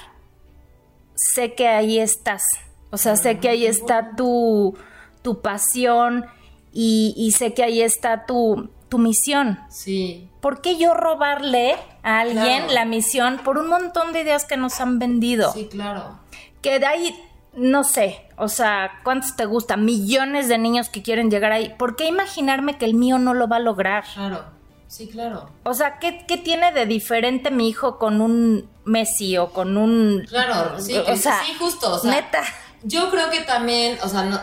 sé 1.15 1.53
que 1.53 1.69
ahí 1.69 1.99
estás. 1.99 2.43
O 2.91 2.97
sea, 2.97 3.15
sé 3.15 3.39
que 3.39 3.49
ahí 3.49 3.65
está 3.65 4.15
tu, 4.15 4.77
tu 5.21 5.41
pasión 5.41 6.25
y, 6.71 7.33
sé 7.37 7.53
que 7.53 7.63
ahí 7.63 7.81
está 7.81 8.25
tu, 8.25 8.69
tu 8.89 8.97
misión. 8.97 9.59
Sí. 9.69 10.29
¿Por 10.41 10.61
qué 10.61 10.77
yo 10.77 10.93
robarle 10.93 11.75
a 12.03 12.19
alguien 12.19 12.73
la 12.73 12.85
misión 12.85 13.39
por 13.43 13.57
un 13.57 13.67
montón 13.67 14.13
de 14.13 14.21
ideas 14.21 14.45
que 14.45 14.57
nos 14.57 14.79
han 14.81 14.99
vendido? 14.99 15.51
Sí, 15.53 15.67
claro. 15.71 16.19
Que 16.61 16.79
de 16.79 16.85
ahí, 16.85 17.15
no 17.53 17.83
sé, 17.83 18.25
o 18.37 18.49
sea, 18.49 18.99
¿cuántos 19.03 19.35
te 19.35 19.45
gusta? 19.45 19.77
Millones 19.77 20.47
de 20.47 20.57
niños 20.57 20.89
que 20.89 21.01
quieren 21.01 21.31
llegar 21.31 21.51
ahí. 21.51 21.73
¿Por 21.77 21.95
qué 21.95 22.07
imaginarme 22.07 22.77
que 22.77 22.85
el 22.85 22.93
mío 22.93 23.17
no 23.17 23.33
lo 23.33 23.47
va 23.47 23.57
a 23.57 23.61
lograr? 23.61 24.03
Claro. 24.13 24.55
Sí, 24.87 25.07
claro. 25.07 25.49
O 25.63 25.73
sea, 25.73 25.99
¿qué, 25.99 26.13
tiene 26.43 26.71
de 26.71 26.85
diferente 26.85 27.51
mi 27.51 27.67
hijo 27.69 27.97
con 27.97 28.21
un 28.21 28.69
Messi 28.85 29.37
o 29.37 29.51
con 29.51 29.77
un... 29.77 30.25
Claro, 30.27 30.79
sí, 30.79 30.93
sí 30.93 31.55
justo. 31.57 31.95
O 31.95 31.99
sea, 31.99 32.11
neta. 32.11 32.43
Yo 32.87 33.09
creo 33.09 33.29
que 33.29 33.41
también, 33.41 33.97
o 34.03 34.07
sea, 34.07 34.23
no, 34.23 34.39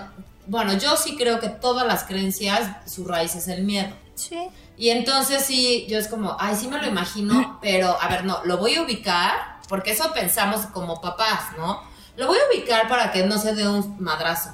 bueno, 0.46 0.72
yo 0.74 0.96
sí 0.96 1.16
creo 1.16 1.40
que 1.40 1.48
todas 1.48 1.86
las 1.86 2.04
creencias, 2.04 2.68
su 2.90 3.06
raíz 3.06 3.34
es 3.34 3.48
el 3.48 3.62
miedo. 3.62 3.94
Sí. 4.14 4.38
Y 4.76 4.90
entonces 4.90 5.44
sí, 5.44 5.86
yo 5.88 5.98
es 5.98 6.08
como, 6.08 6.36
ay, 6.38 6.56
sí 6.56 6.66
me 6.68 6.78
lo 6.78 6.88
imagino, 6.88 7.58
pero 7.62 7.96
a 8.00 8.08
ver, 8.08 8.24
no, 8.24 8.40
lo 8.44 8.58
voy 8.58 8.74
a 8.74 8.82
ubicar, 8.82 9.60
porque 9.68 9.92
eso 9.92 10.12
pensamos 10.12 10.66
como 10.66 11.00
papás, 11.00 11.56
¿no? 11.56 11.82
Lo 12.16 12.26
voy 12.26 12.38
a 12.38 12.54
ubicar 12.54 12.88
para 12.88 13.12
que 13.12 13.24
no 13.24 13.38
se 13.38 13.54
dé 13.54 13.68
un 13.68 13.96
madrazo 14.02 14.50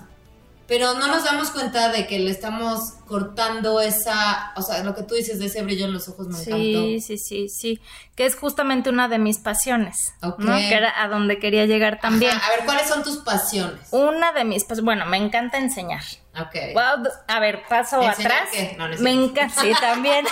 pero 0.69 0.93
no 0.93 1.09
nos 1.09 1.25
damos 1.25 1.51
cuenta 1.51 1.89
de 1.89 2.07
que 2.07 2.19
le 2.19 2.31
estamos 2.31 2.93
cortando 3.07 3.81
esa, 3.81 4.53
o 4.55 4.61
sea, 4.61 4.85
lo 4.85 4.95
que 4.95 5.03
tú 5.03 5.15
dices 5.15 5.39
de 5.39 5.47
ese 5.47 5.63
brillo 5.63 5.87
en 5.87 5.95
los 5.95 6.11
ojos 6.11 6.29
me 6.29 6.35
sí, 6.35 6.51
encantó. 6.51 7.07
Sí, 7.07 7.17
sí, 7.17 7.49
sí, 7.49 7.81
que 8.15 8.27
es 8.27 8.37
justamente 8.37 8.91
una 8.91 9.09
de 9.09 9.19
mis 9.19 9.39
pasiones, 9.39 9.97
¿no? 10.21 10.57
Que 10.57 10.75
era 10.75 10.93
a 11.03 11.09
donde 11.09 11.39
quería 11.39 11.65
llegar 11.65 12.01
también. 12.01 12.33
A 12.33 12.51
ver, 12.51 12.67
¿cuáles 12.67 12.87
son 12.87 13.03
tus 13.03 13.17
pasiones? 13.17 13.89
Una 13.93 14.33
de 14.33 14.45
mis, 14.45 14.67
pues 14.67 14.83
bueno, 14.83 15.07
me 15.07 15.17
encanta 15.17 15.57
enseñar. 15.57 16.03
Ok. 16.39 16.55
a 17.27 17.41
ver, 17.41 17.63
paso 17.67 18.03
atrás. 18.03 18.51
me 19.01 19.13
encanta, 19.13 19.63
sí, 19.63 19.73
también. 19.81 20.27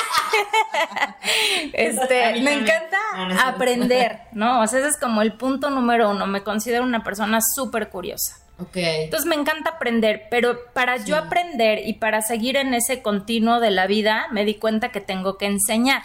este, 1.72 2.42
me 2.42 2.52
encanta 2.52 2.98
aprender, 3.46 4.20
¿no? 4.32 4.60
O 4.60 4.66
sea, 4.66 4.80
ese 4.80 4.88
es 4.88 4.98
como 5.00 5.22
el 5.22 5.32
punto 5.32 5.70
número 5.70 6.10
uno. 6.10 6.26
Me 6.26 6.42
considero 6.42 6.84
una 6.84 7.02
persona 7.02 7.40
súper 7.40 7.88
curiosa. 7.88 8.45
Entonces 8.58 9.26
me 9.26 9.34
encanta 9.34 9.70
aprender, 9.70 10.28
pero 10.30 10.58
para 10.72 10.96
yo 10.96 11.16
aprender 11.16 11.86
y 11.86 11.94
para 11.94 12.22
seguir 12.22 12.56
en 12.56 12.72
ese 12.72 13.02
continuo 13.02 13.60
de 13.60 13.70
la 13.70 13.86
vida, 13.86 14.28
me 14.30 14.44
di 14.44 14.54
cuenta 14.54 14.90
que 14.90 15.00
tengo 15.00 15.36
que 15.36 15.46
enseñar. 15.46 16.02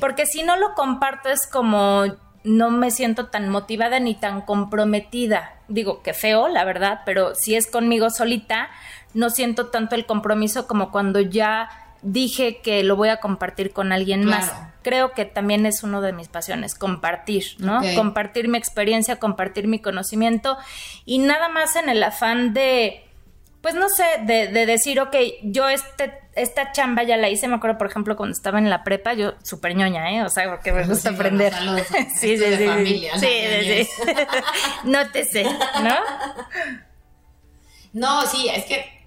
Porque 0.00 0.26
si 0.26 0.42
no 0.42 0.56
lo 0.56 0.74
comparto 0.74 1.28
es 1.30 1.46
como 1.46 2.04
no 2.44 2.70
me 2.70 2.90
siento 2.90 3.26
tan 3.26 3.48
motivada 3.48 4.00
ni 4.00 4.14
tan 4.14 4.42
comprometida. 4.42 5.56
Digo 5.68 6.02
que 6.02 6.14
feo, 6.14 6.48
la 6.48 6.64
verdad, 6.64 7.00
pero 7.04 7.34
si 7.34 7.56
es 7.56 7.66
conmigo 7.66 8.10
solita, 8.10 8.70
no 9.12 9.30
siento 9.30 9.66
tanto 9.66 9.94
el 9.94 10.06
compromiso 10.06 10.66
como 10.66 10.90
cuando 10.90 11.20
ya 11.20 11.68
dije 12.02 12.60
que 12.62 12.82
lo 12.84 12.96
voy 12.96 13.08
a 13.08 13.18
compartir 13.18 13.72
con 13.72 13.92
alguien 13.92 14.24
más. 14.24 14.52
Creo 14.82 15.12
que 15.12 15.24
también 15.24 15.66
es 15.66 15.82
uno 15.82 16.00
de 16.00 16.12
mis 16.12 16.28
pasiones, 16.28 16.74
compartir, 16.74 17.44
¿no? 17.58 17.80
Compartir 17.94 18.48
mi 18.48 18.58
experiencia, 18.58 19.16
compartir 19.16 19.66
mi 19.66 19.80
conocimiento 19.80 20.56
y 21.04 21.18
nada 21.18 21.48
más 21.48 21.76
en 21.76 21.88
el 21.88 22.02
afán 22.02 22.54
de, 22.54 23.04
pues 23.60 23.74
no 23.74 23.88
sé, 23.88 24.04
de, 24.24 24.66
decir, 24.66 25.00
ok, 25.00 25.16
yo 25.42 25.68
este, 25.68 26.18
esta 26.34 26.72
chamba 26.72 27.02
ya 27.02 27.16
la 27.16 27.28
hice, 27.28 27.48
me 27.48 27.56
acuerdo, 27.56 27.76
por 27.76 27.88
ejemplo, 27.88 28.16
cuando 28.16 28.32
estaba 28.32 28.58
en 28.58 28.70
la 28.70 28.84
prepa, 28.84 29.14
yo 29.14 29.34
súper 29.42 29.76
ñoña, 29.76 30.10
¿eh? 30.12 30.22
O 30.22 30.28
sea, 30.28 30.48
porque 30.48 30.72
me 30.72 30.84
gusta 30.84 31.10
aprender. 31.10 31.52
sí, 32.18 32.38
sí, 32.38 32.56
sí, 32.56 32.66
familia, 32.66 33.18
sí, 33.18 33.26
sí, 33.26 33.84
sí. 33.84 33.90
no 34.84 35.10
te 35.10 35.24
sé, 35.24 35.44
¿no? 35.44 35.94
No, 37.90 38.26
sí, 38.26 38.48
es 38.54 38.66
que 38.66 38.97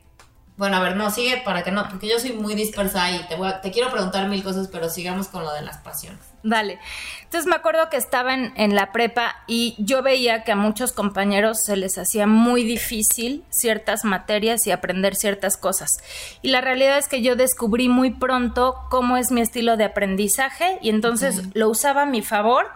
bueno, 0.61 0.77
a 0.77 0.79
ver, 0.79 0.95
no, 0.95 1.09
sigue 1.09 1.41
para 1.43 1.63
que 1.63 1.71
no, 1.71 1.89
porque 1.89 2.07
yo 2.07 2.19
soy 2.19 2.33
muy 2.33 2.53
dispersa 2.53 3.09
y 3.09 3.27
te, 3.27 3.35
voy 3.35 3.51
te 3.63 3.71
quiero 3.71 3.89
preguntar 3.89 4.27
mil 4.27 4.43
cosas, 4.43 4.67
pero 4.67 4.89
sigamos 4.89 5.27
con 5.27 5.43
lo 5.43 5.51
de 5.53 5.63
las 5.63 5.77
pasiones. 5.77 6.21
Dale. 6.43 6.79
Entonces 7.23 7.47
me 7.47 7.55
acuerdo 7.55 7.89
que 7.89 7.97
estaba 7.97 8.33
en, 8.33 8.53
en, 8.55 8.75
la 8.75 8.91
prepa 8.91 9.35
y 9.47 9.75
yo 9.77 10.01
veía 10.01 10.43
que 10.43 10.51
a 10.51 10.55
muchos 10.55 10.91
compañeros 10.91 11.63
se 11.63 11.77
les 11.77 11.97
hacía 11.97 12.25
muy 12.25 12.63
difícil 12.63 13.43
ciertas 13.49 14.03
materias 14.05 14.65
y 14.65 14.71
aprender 14.71 15.15
ciertas 15.15 15.55
cosas. 15.55 15.99
Y 16.41 16.49
la 16.49 16.61
realidad 16.61 16.97
es 16.97 17.07
que 17.07 17.21
yo 17.21 17.35
descubrí 17.35 17.89
muy 17.89 18.11
pronto 18.11 18.75
cómo 18.89 19.17
es 19.17 19.31
mi 19.31 19.41
estilo 19.41 19.77
de 19.77 19.85
aprendizaje 19.85 20.79
y 20.81 20.89
entonces 20.89 21.43
lo 21.53 21.69
usaba 21.69 22.03
a 22.03 22.07
mi 22.07 22.23
favor 22.23 22.67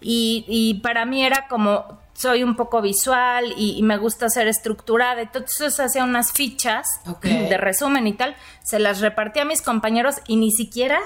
y, 0.00 0.44
y 0.48 0.80
para 0.80 1.04
mí 1.04 1.24
era 1.24 1.46
como 1.46 2.02
soy 2.14 2.42
un 2.42 2.56
poco 2.56 2.82
visual 2.82 3.52
y, 3.56 3.82
me 3.82 3.96
gusta 3.96 4.28
ser 4.28 4.46
estructurada. 4.46 5.22
Entonces 5.22 5.78
hacía 5.80 6.04
unas 6.04 6.32
fichas 6.32 6.86
de 7.22 7.56
resumen 7.56 8.06
y 8.06 8.12
tal, 8.12 8.36
se 8.62 8.78
las 8.78 9.00
repartí 9.00 9.40
a 9.40 9.44
mis 9.44 9.62
compañeros 9.62 10.16
y 10.26 10.36
ni 10.36 10.50
siquiera 10.52 11.00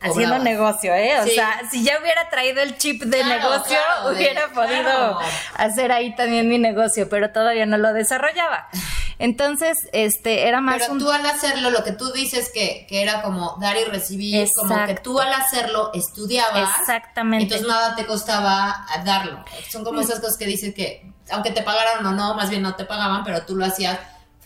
haciendo 0.00 0.38
negocio, 0.38 0.94
¿eh? 0.94 1.20
O 1.20 1.26
sea, 1.26 1.62
si 1.70 1.82
ya 1.82 1.98
hubiera 2.00 2.28
traído 2.30 2.60
el 2.60 2.76
chip 2.78 3.02
de 3.02 3.24
negocio, 3.24 3.78
hubiera 4.10 4.48
podido 4.48 5.18
hacer 5.54 5.92
ahí 5.92 6.14
también 6.14 6.48
mi 6.48 6.58
negocio, 6.58 7.08
pero 7.08 7.30
todavía 7.30 7.66
no 7.66 7.78
lo 7.78 7.92
desarrollaba. 7.92 8.68
Entonces, 9.18 9.76
este, 9.92 10.46
era 10.46 10.60
más 10.60 10.78
Pero 10.78 10.96
tú 10.98 11.10
al 11.10 11.26
hacerlo, 11.26 11.70
lo 11.70 11.82
que 11.82 11.92
tú 11.92 12.12
dices 12.12 12.50
que, 12.54 12.86
que 12.88 13.02
era 13.02 13.22
como 13.22 13.56
dar 13.60 13.76
y 13.76 13.84
recibir, 13.84 14.48
como 14.54 14.86
que 14.86 14.94
tú 14.94 15.18
al 15.18 15.32
hacerlo 15.32 15.90
estudiabas. 15.92 16.78
Exactamente. 16.80 17.44
Entonces 17.44 17.66
nada 17.66 17.96
te 17.96 18.06
costaba 18.06 18.86
darlo. 19.04 19.44
Son 19.68 19.82
como 19.82 20.00
esas 20.00 20.20
cosas 20.20 20.38
que 20.38 20.46
dices 20.46 20.72
que, 20.72 21.12
aunque 21.30 21.50
te 21.50 21.62
pagaran 21.62 22.06
o 22.06 22.12
no, 22.12 22.34
más 22.34 22.48
bien 22.48 22.62
no 22.62 22.76
te 22.76 22.84
pagaban, 22.84 23.24
pero 23.24 23.42
tú 23.42 23.56
lo 23.56 23.64
hacías 23.64 23.98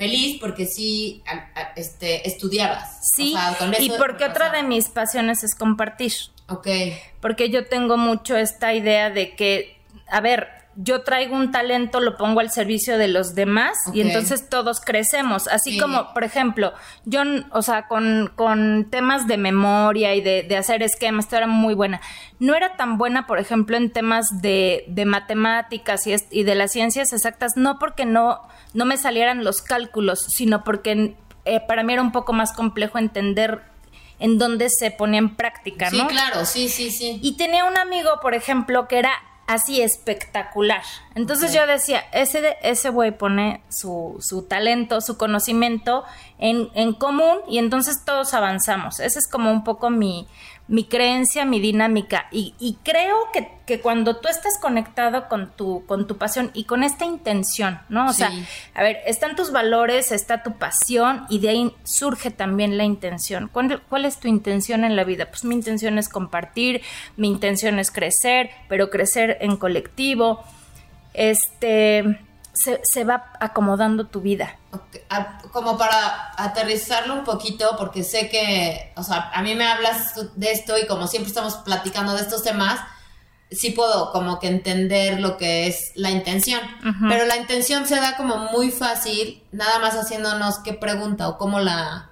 feliz 0.03 0.38
porque 0.41 0.67
sí 0.67 1.23
este, 1.77 2.27
estudiabas. 2.29 2.99
Sí, 3.15 3.35
y 3.79 3.91
porque 3.91 4.25
otra 4.25 4.51
de 4.51 4.62
mis 4.62 4.88
pasiones 4.88 5.45
es 5.45 5.55
compartir. 5.55 6.12
Ok. 6.49 6.67
Porque 7.21 7.51
yo 7.51 7.67
tengo 7.67 7.97
mucho 7.97 8.37
esta 8.37 8.75
idea 8.75 9.11
de 9.11 9.37
que, 9.37 9.77
a 10.09 10.21
ver, 10.21 10.49
yo 10.77 11.03
traigo 11.03 11.37
un 11.37 11.51
talento, 11.51 12.01
lo 12.01 12.17
pongo 12.17 12.41
al 12.41 12.51
servicio 12.51 12.97
de 12.97 13.09
los 13.09 13.35
demás 13.35 13.77
y 13.93 14.01
entonces 14.01 14.49
todos 14.49 14.81
crecemos. 14.81 15.47
Así 15.49 15.79
como, 15.79 16.15
por 16.15 16.25
ejemplo, 16.25 16.73
yo, 17.05 17.23
o 17.51 17.63
sea, 17.63 17.89
con, 17.89 18.33
con 18.37 18.89
temas 18.91 19.27
de 19.27 19.37
memoria 19.37 20.15
y 20.15 20.21
de, 20.21 20.43
de, 20.43 20.57
hacer 20.57 20.83
esquemas, 20.83 21.27
esto 21.27 21.37
era 21.37 21.47
muy 21.47 21.75
buena. 21.75 22.01
No 22.39 22.55
era 22.55 22.77
tan 22.77 22.97
buena, 22.97 23.27
por 23.27 23.39
ejemplo, 23.39 23.77
en 23.77 23.91
temas 23.91 24.27
de, 24.41 24.85
de 24.89 25.05
matemáticas 25.05 26.07
y, 26.07 26.15
y, 26.31 26.43
de 26.45 26.55
las 26.55 26.73
ciencias 26.73 27.13
exactas, 27.13 27.53
no 27.57 27.79
porque 27.79 28.07
no, 28.07 28.41
no 28.73 28.85
me 28.85 28.97
salieran 28.97 29.45
los 29.45 29.61
cálculos, 29.61 30.21
sino 30.21 30.65
porque 30.65 31.17
eh, 31.45 31.61
para 31.61 31.83
mí 31.83 31.93
era 31.93 32.03
un 32.03 32.13
poco 32.13 32.33
más 32.33 32.53
complejo 32.53 32.99
entender 32.99 33.63
en 34.19 34.39
dónde 34.39 34.71
se 34.71 34.91
ponía 34.91 35.19
en 35.19 35.35
práctica, 35.35 35.91
¿no? 35.91 36.05
Sí, 36.05 36.07
claro, 36.07 36.47
sí, 36.47 36.69
sí, 36.69 36.91
sí. 36.91 37.19
Y 37.23 37.37
tenía 37.37 37.65
un 37.65 37.77
amigo, 37.77 38.21
por 38.23 38.35
ejemplo, 38.35 38.87
que 38.87 39.01
era 39.01 39.13
así 39.53 39.83
espectacular. 39.83 40.83
Entonces 41.14 41.53
yo 41.53 41.66
decía, 41.66 42.05
ese, 42.12 42.57
ese 42.62 42.90
güey 42.90 43.16
pone 43.16 43.62
su, 43.68 44.16
su 44.20 44.42
talento, 44.42 45.01
su 45.01 45.16
conocimiento 45.16 46.05
en, 46.38 46.68
en 46.75 46.94
común 46.94 47.38
y 47.48 47.59
entonces 47.59 48.05
todos 48.05 48.35
avanzamos. 48.35 49.01
Ese 49.01 49.18
es 49.18 49.29
como 49.29 49.51
un 49.51 49.64
poco 49.64 49.90
mi, 49.90 50.27
mi 50.68 50.85
creencia, 50.85 51.44
mi 51.44 51.61
dinámica. 51.61 52.27
Y, 52.31 52.55
y 52.59 52.79
creo 52.83 53.16
que, 53.33 53.51
que, 53.66 53.81
cuando 53.81 54.16
tú 54.16 54.29
estás 54.29 54.59
conectado 54.61 55.29
con 55.29 55.51
tu, 55.51 55.85
con 55.87 56.07
tu 56.07 56.16
pasión 56.16 56.51
y 56.55 56.64
con 56.64 56.83
esta 56.83 57.05
intención, 57.05 57.81
¿no? 57.88 58.09
O 58.09 58.12
sea, 58.12 58.31
a 58.75 58.83
ver, 58.83 58.98
están 59.07 59.37
tus 59.37 59.53
valores, 59.53 60.12
está 60.12 60.42
tu 60.42 60.55
pasión 60.55 61.27
y 61.29 61.40
de 61.40 61.51
ahí 61.51 61.75
surge 61.85 62.31
también 62.31 62.79
la 62.79 62.85
intención. 62.85 63.51
¿Cuál, 63.53 63.83
¿Cuál, 63.88 64.05
es 64.05 64.18
tu 64.18 64.29
intención 64.29 64.85
en 64.85 64.96
la 64.96 65.05
vida? 65.05 65.27
Pues 65.27 65.44
mi 65.44 65.55
intención 65.55 65.98
es 65.98 66.09
compartir, 66.09 66.81
mi 67.16 67.29
intención 67.29 67.79
es 67.79 67.90
crecer, 67.90 68.51
pero 68.68 68.88
crecer 68.88 69.38
en 69.40 69.57
colectivo. 69.57 70.42
Este 71.14 72.18
se, 72.53 73.05
va 73.05 73.33
acomodando 73.40 74.07
tu 74.07 74.20
vida. 74.20 74.59
Como 75.53 75.77
para 75.77 76.33
aterrizarlo 76.37 77.14
un 77.14 77.25
poquito, 77.25 77.77
porque 77.79 78.03
sé 78.03 78.29
que, 78.29 78.92
o 78.96 79.03
sea, 79.03 79.31
a 79.35 79.42
mí 79.42 79.55
me 79.55 79.66
hablas 79.66 80.14
de 80.37 80.53
esto 80.53 80.79
y 80.79 80.87
como 80.87 81.07
siempre 81.07 81.29
estamos 81.29 81.57
platicando 81.57 82.14
de 82.14 82.22
estos 82.22 82.42
temas, 82.42 82.81
sí 83.51 83.70
puedo 83.70 84.12
como 84.12 84.38
que 84.38 84.48
entender 84.48 85.20
lo 85.20 85.37
que 85.37 85.66
es 85.66 85.92
la 85.94 86.11
intención. 86.11 86.61
Pero 87.09 87.27
la 87.27 87.37
intención 87.37 87.87
se 87.87 87.96
da 87.96 88.16
como 88.16 88.37
muy 88.37 88.70
fácil, 88.70 89.42
nada 89.53 89.79
más 89.79 89.94
haciéndonos 89.94 90.59
qué 90.61 90.75
pregunta 90.75 91.29
o 91.29 91.38
cómo 91.38 91.61
la... 91.61 92.11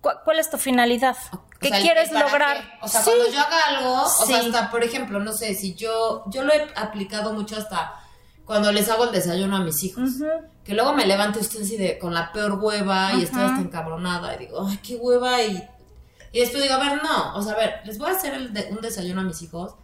¿Cuál 0.00 0.38
es 0.38 0.48
tu 0.48 0.56
finalidad? 0.56 1.16
¿Qué 1.60 1.70
quieres 1.70 2.10
lograr? 2.10 2.78
O 2.80 2.88
sea, 2.88 3.02
cuando 3.02 3.30
yo 3.30 3.38
haga 3.38 3.58
algo, 3.68 4.02
o 4.02 4.26
sea, 4.26 4.38
hasta, 4.38 4.70
por 4.70 4.82
ejemplo, 4.82 5.20
no 5.20 5.34
sé, 5.34 5.54
si 5.54 5.74
yo, 5.74 6.24
yo 6.28 6.42
lo 6.42 6.54
he 6.54 6.72
aplicado 6.74 7.34
mucho 7.34 7.58
hasta 7.58 7.99
cuando 8.50 8.72
les 8.72 8.88
hago 8.88 9.04
el 9.04 9.12
desayuno 9.12 9.58
a 9.58 9.60
mis 9.60 9.84
hijos. 9.84 10.10
Que 10.64 10.74
luego 10.74 10.92
me 10.92 11.06
levanto 11.06 11.38
y 11.38 11.42
estoy 11.42 11.62
así 11.62 11.76
de, 11.76 12.00
con 12.00 12.12
la 12.12 12.32
peor 12.32 12.58
hueva 12.60 13.12
y 13.14 13.22
estoy 13.22 13.42
hasta 13.42 13.60
encabronada. 13.60 14.34
Y 14.34 14.38
digo, 14.46 14.66
ay, 14.68 14.76
qué 14.78 14.96
hueva. 14.96 15.40
Y, 15.40 15.64
y 16.32 16.40
después 16.40 16.60
digo, 16.60 16.74
a 16.74 16.78
ver, 16.78 17.00
no. 17.00 17.36
O 17.36 17.42
sea, 17.42 17.52
a 17.52 17.56
ver, 17.56 17.74
les 17.84 17.96
voy 17.96 18.10
a 18.10 18.14
hacer 18.14 18.36
un 18.36 18.80
desayuno 18.80 19.20
a 19.20 19.22
mis 19.22 19.40
hijos 19.42 19.76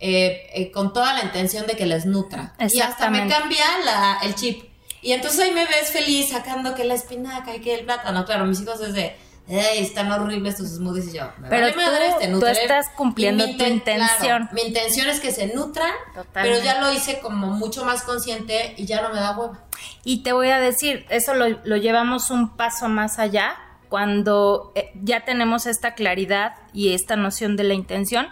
eh, 0.00 0.50
eh, 0.52 0.72
con 0.72 0.92
toda 0.92 1.12
la 1.12 1.22
intención 1.22 1.64
de 1.68 1.76
que 1.76 1.86
les 1.86 2.06
nutra. 2.06 2.56
Y 2.58 2.80
hasta 2.80 3.08
me 3.08 3.28
cambia 3.28 3.64
la, 3.84 4.18
el 4.24 4.34
chip. 4.34 4.64
Y 5.00 5.12
entonces 5.12 5.38
ahí 5.38 5.52
me 5.52 5.66
ves 5.66 5.92
feliz 5.92 6.30
sacando 6.30 6.74
que 6.74 6.82
la 6.82 6.94
espinaca 6.94 7.54
y 7.54 7.60
que 7.60 7.72
el 7.76 7.84
plátano. 7.84 8.24
Claro, 8.24 8.46
mis 8.46 8.60
hijos 8.60 8.80
es 8.80 8.94
de 8.94 9.14
¡Ey, 9.48 9.82
están 9.82 10.12
horribles 10.12 10.56
tus 10.56 10.68
smoothies! 10.68 11.14
Y 11.14 11.16
yo, 11.16 11.30
pero 11.48 11.72
tú, 11.72 11.80
este 11.80 12.28
tú, 12.28 12.46
estás 12.46 12.86
cumpliendo 12.94 13.44
tu 13.56 13.64
intención. 13.64 14.48
mi 14.52 14.60
intención 14.60 15.08
es 15.08 15.20
que 15.20 15.32
se 15.32 15.54
nutran, 15.54 15.90
pero 16.34 16.62
ya 16.62 16.80
lo 16.82 16.92
hice 16.92 17.20
como 17.20 17.46
mucho 17.46 17.84
más 17.86 18.02
consciente 18.02 18.74
y 18.76 18.84
ya 18.84 19.00
no 19.00 19.08
me 19.08 19.16
da 19.16 19.38
hueva. 19.38 19.58
Y 20.04 20.22
te 20.22 20.32
voy 20.32 20.50
a 20.50 20.60
decir, 20.60 21.06
eso 21.08 21.32
lo, 21.32 21.48
lo 21.64 21.76
llevamos 21.76 22.30
un 22.30 22.56
paso 22.56 22.88
más 22.88 23.18
allá 23.18 23.56
cuando 23.88 24.72
eh, 24.74 24.90
ya 25.02 25.24
tenemos 25.24 25.64
esta 25.64 25.94
claridad 25.94 26.56
y 26.74 26.92
esta 26.92 27.16
noción 27.16 27.56
de 27.56 27.64
la 27.64 27.72
intención, 27.72 28.28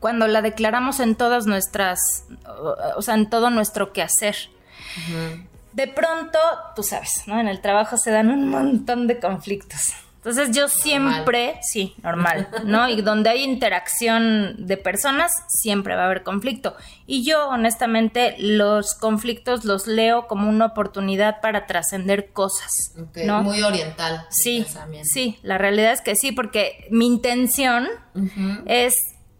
cuando 0.00 0.26
la 0.26 0.42
declaramos 0.42 1.00
en 1.00 1.14
todas 1.14 1.46
nuestras, 1.46 2.26
o 2.96 3.00
sea, 3.00 3.14
en 3.14 3.30
todo 3.30 3.48
nuestro 3.48 3.92
quehacer. 3.94 4.36
De 5.72 5.86
pronto, 5.86 6.38
tú 6.76 6.82
sabes, 6.82 7.22
¿no? 7.26 7.40
En 7.40 7.48
el 7.48 7.60
trabajo 7.60 7.96
se 7.96 8.10
dan 8.10 8.28
un 8.28 8.48
montón 8.48 9.06
de 9.06 9.18
conflictos 9.18 9.94
entonces 10.20 10.54
yo 10.54 10.68
siempre, 10.68 11.58
sí, 11.62 11.94
normal, 12.02 12.46
¿no? 12.64 12.90
Y 12.90 13.00
donde 13.00 13.30
hay 13.30 13.42
interacción 13.42 14.66
de 14.66 14.76
personas, 14.76 15.32
siempre 15.48 15.96
va 15.96 16.02
a 16.02 16.06
haber 16.06 16.22
conflicto. 16.24 16.76
Y 17.06 17.24
yo, 17.24 17.48
honestamente, 17.48 18.34
los 18.38 18.94
conflictos 18.94 19.64
los 19.64 19.86
leo 19.86 20.26
como 20.26 20.50
una 20.50 20.66
oportunidad 20.66 21.40
para 21.40 21.64
trascender 21.64 22.32
cosas. 22.32 22.70
¿no? 23.24 23.42
Muy 23.42 23.62
oriental. 23.62 24.26
Sí, 24.28 24.66
sí, 25.04 25.38
la 25.42 25.56
realidad 25.56 25.92
es 25.92 26.02
que 26.02 26.14
sí, 26.14 26.32
porque 26.32 26.86
mi 26.90 27.06
intención 27.06 27.88
es 28.66 28.92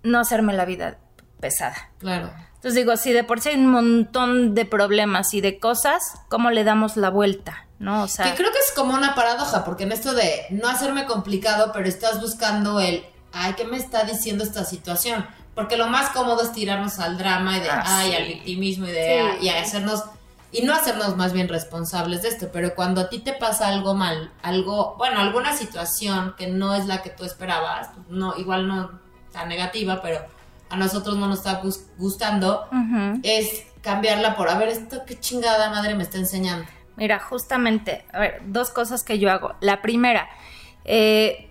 no 0.02 0.18
hacerme 0.18 0.54
la 0.54 0.64
vida 0.64 0.96
pesada. 1.40 1.90
Claro. 1.98 2.32
Entonces 2.54 2.74
digo, 2.74 2.96
si 2.96 3.12
de 3.12 3.22
por 3.22 3.40
sí 3.42 3.50
hay 3.50 3.56
un 3.56 3.66
montón 3.66 4.54
de 4.54 4.64
problemas 4.64 5.34
y 5.34 5.42
de 5.42 5.58
cosas, 5.58 6.02
¿cómo 6.30 6.50
le 6.50 6.64
damos 6.64 6.96
la 6.96 7.10
vuelta? 7.10 7.66
¿No? 7.80 8.04
O 8.04 8.08
sea. 8.08 8.26
Que 8.26 8.36
creo 8.36 8.52
que 8.52 8.58
es 8.58 8.72
como 8.76 8.94
una 8.94 9.14
paradoja, 9.14 9.64
porque 9.64 9.84
en 9.84 9.92
esto 9.92 10.14
de 10.14 10.46
no 10.50 10.68
hacerme 10.68 11.06
complicado, 11.06 11.72
pero 11.72 11.88
estás 11.88 12.20
buscando 12.20 12.78
el, 12.78 13.04
ay, 13.32 13.54
¿qué 13.54 13.64
me 13.64 13.78
está 13.78 14.04
diciendo 14.04 14.44
esta 14.44 14.64
situación? 14.64 15.26
Porque 15.54 15.78
lo 15.78 15.88
más 15.88 16.10
cómodo 16.10 16.42
es 16.42 16.52
tirarnos 16.52 16.98
al 16.98 17.16
drama 17.16 17.56
y 17.56 17.60
de, 17.60 17.70
ah, 17.70 17.82
ay, 17.86 18.14
al 18.14 18.26
victimismo 18.26 18.86
y 18.86 18.92
de, 18.92 19.38
y 19.40 19.48
hacernos, 19.48 20.04
y 20.52 20.62
no 20.62 20.74
hacernos 20.74 21.16
más 21.16 21.32
bien 21.32 21.48
responsables 21.48 22.20
de 22.22 22.28
esto, 22.28 22.50
pero 22.52 22.74
cuando 22.74 23.00
a 23.00 23.08
ti 23.08 23.18
te 23.18 23.32
pasa 23.32 23.68
algo 23.68 23.94
mal, 23.94 24.30
algo, 24.42 24.94
bueno, 24.98 25.18
alguna 25.18 25.56
situación 25.56 26.34
que 26.36 26.48
no 26.48 26.74
es 26.74 26.84
la 26.86 27.02
que 27.02 27.08
tú 27.08 27.24
esperabas, 27.24 27.88
no, 28.10 28.36
igual 28.36 28.68
no 28.68 29.00
tan 29.32 29.48
negativa, 29.48 30.02
pero 30.02 30.20
a 30.68 30.76
nosotros 30.76 31.16
no 31.16 31.28
nos 31.28 31.38
está 31.38 31.62
gustando, 31.96 32.68
es 33.22 33.64
cambiarla 33.80 34.36
por, 34.36 34.50
a 34.50 34.56
ver, 34.56 34.68
esto 34.68 35.02
qué 35.06 35.18
chingada 35.18 35.70
madre 35.70 35.94
me 35.94 36.02
está 36.02 36.18
enseñando. 36.18 36.66
Mira, 37.00 37.18
justamente, 37.18 38.04
a 38.12 38.20
ver, 38.20 38.42
dos 38.44 38.70
cosas 38.70 39.02
que 39.04 39.18
yo 39.18 39.30
hago. 39.30 39.54
La 39.60 39.80
primera, 39.80 40.28
eh, 40.84 41.48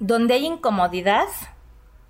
donde 0.00 0.34
hay 0.34 0.44
incomodidad, 0.44 1.28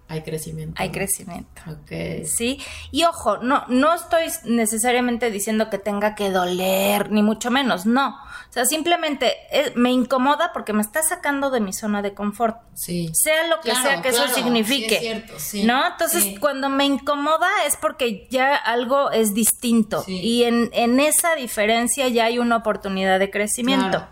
hay 0.08 0.22
crecimiento. 0.22 0.80
Hay 0.80 0.90
crecimiento. 0.90 1.62
Ok. 1.66 2.24
Sí. 2.26 2.60
Y 2.92 3.04
ojo, 3.04 3.38
no, 3.38 3.64
no 3.68 3.92
estoy 3.92 4.26
necesariamente 4.44 5.30
diciendo 5.30 5.68
que 5.68 5.78
tenga 5.78 6.14
que 6.14 6.30
doler, 6.30 7.10
ni 7.10 7.22
mucho 7.22 7.50
menos, 7.50 7.86
no. 7.86 8.10
O 8.48 8.52
sea, 8.52 8.64
simplemente 8.64 9.34
eh, 9.50 9.72
me 9.74 9.90
incomoda 9.90 10.52
porque 10.52 10.72
me 10.72 10.82
está 10.82 11.02
sacando 11.02 11.50
de 11.50 11.60
mi 11.60 11.72
zona 11.72 12.02
de 12.02 12.14
confort. 12.14 12.58
Sí. 12.74 13.10
Sea 13.14 13.48
lo 13.48 13.60
que 13.60 13.74
sea 13.74 14.00
que 14.00 14.10
eso 14.10 14.28
signifique. 14.28 14.88
Sí, 14.88 14.94
es 14.94 15.00
cierto, 15.00 15.34
sí. 15.38 15.64
¿No? 15.64 15.84
Entonces, 15.86 16.38
cuando 16.38 16.68
me 16.68 16.84
incomoda 16.84 17.48
es 17.66 17.76
porque 17.76 18.28
ya 18.30 18.54
algo 18.54 19.10
es 19.10 19.34
distinto. 19.34 20.04
Y 20.06 20.44
en, 20.44 20.70
en 20.72 21.00
esa 21.00 21.34
diferencia 21.34 22.08
ya 22.08 22.26
hay 22.26 22.38
una 22.38 22.56
oportunidad 22.56 23.18
de 23.18 23.30
crecimiento. 23.30 24.06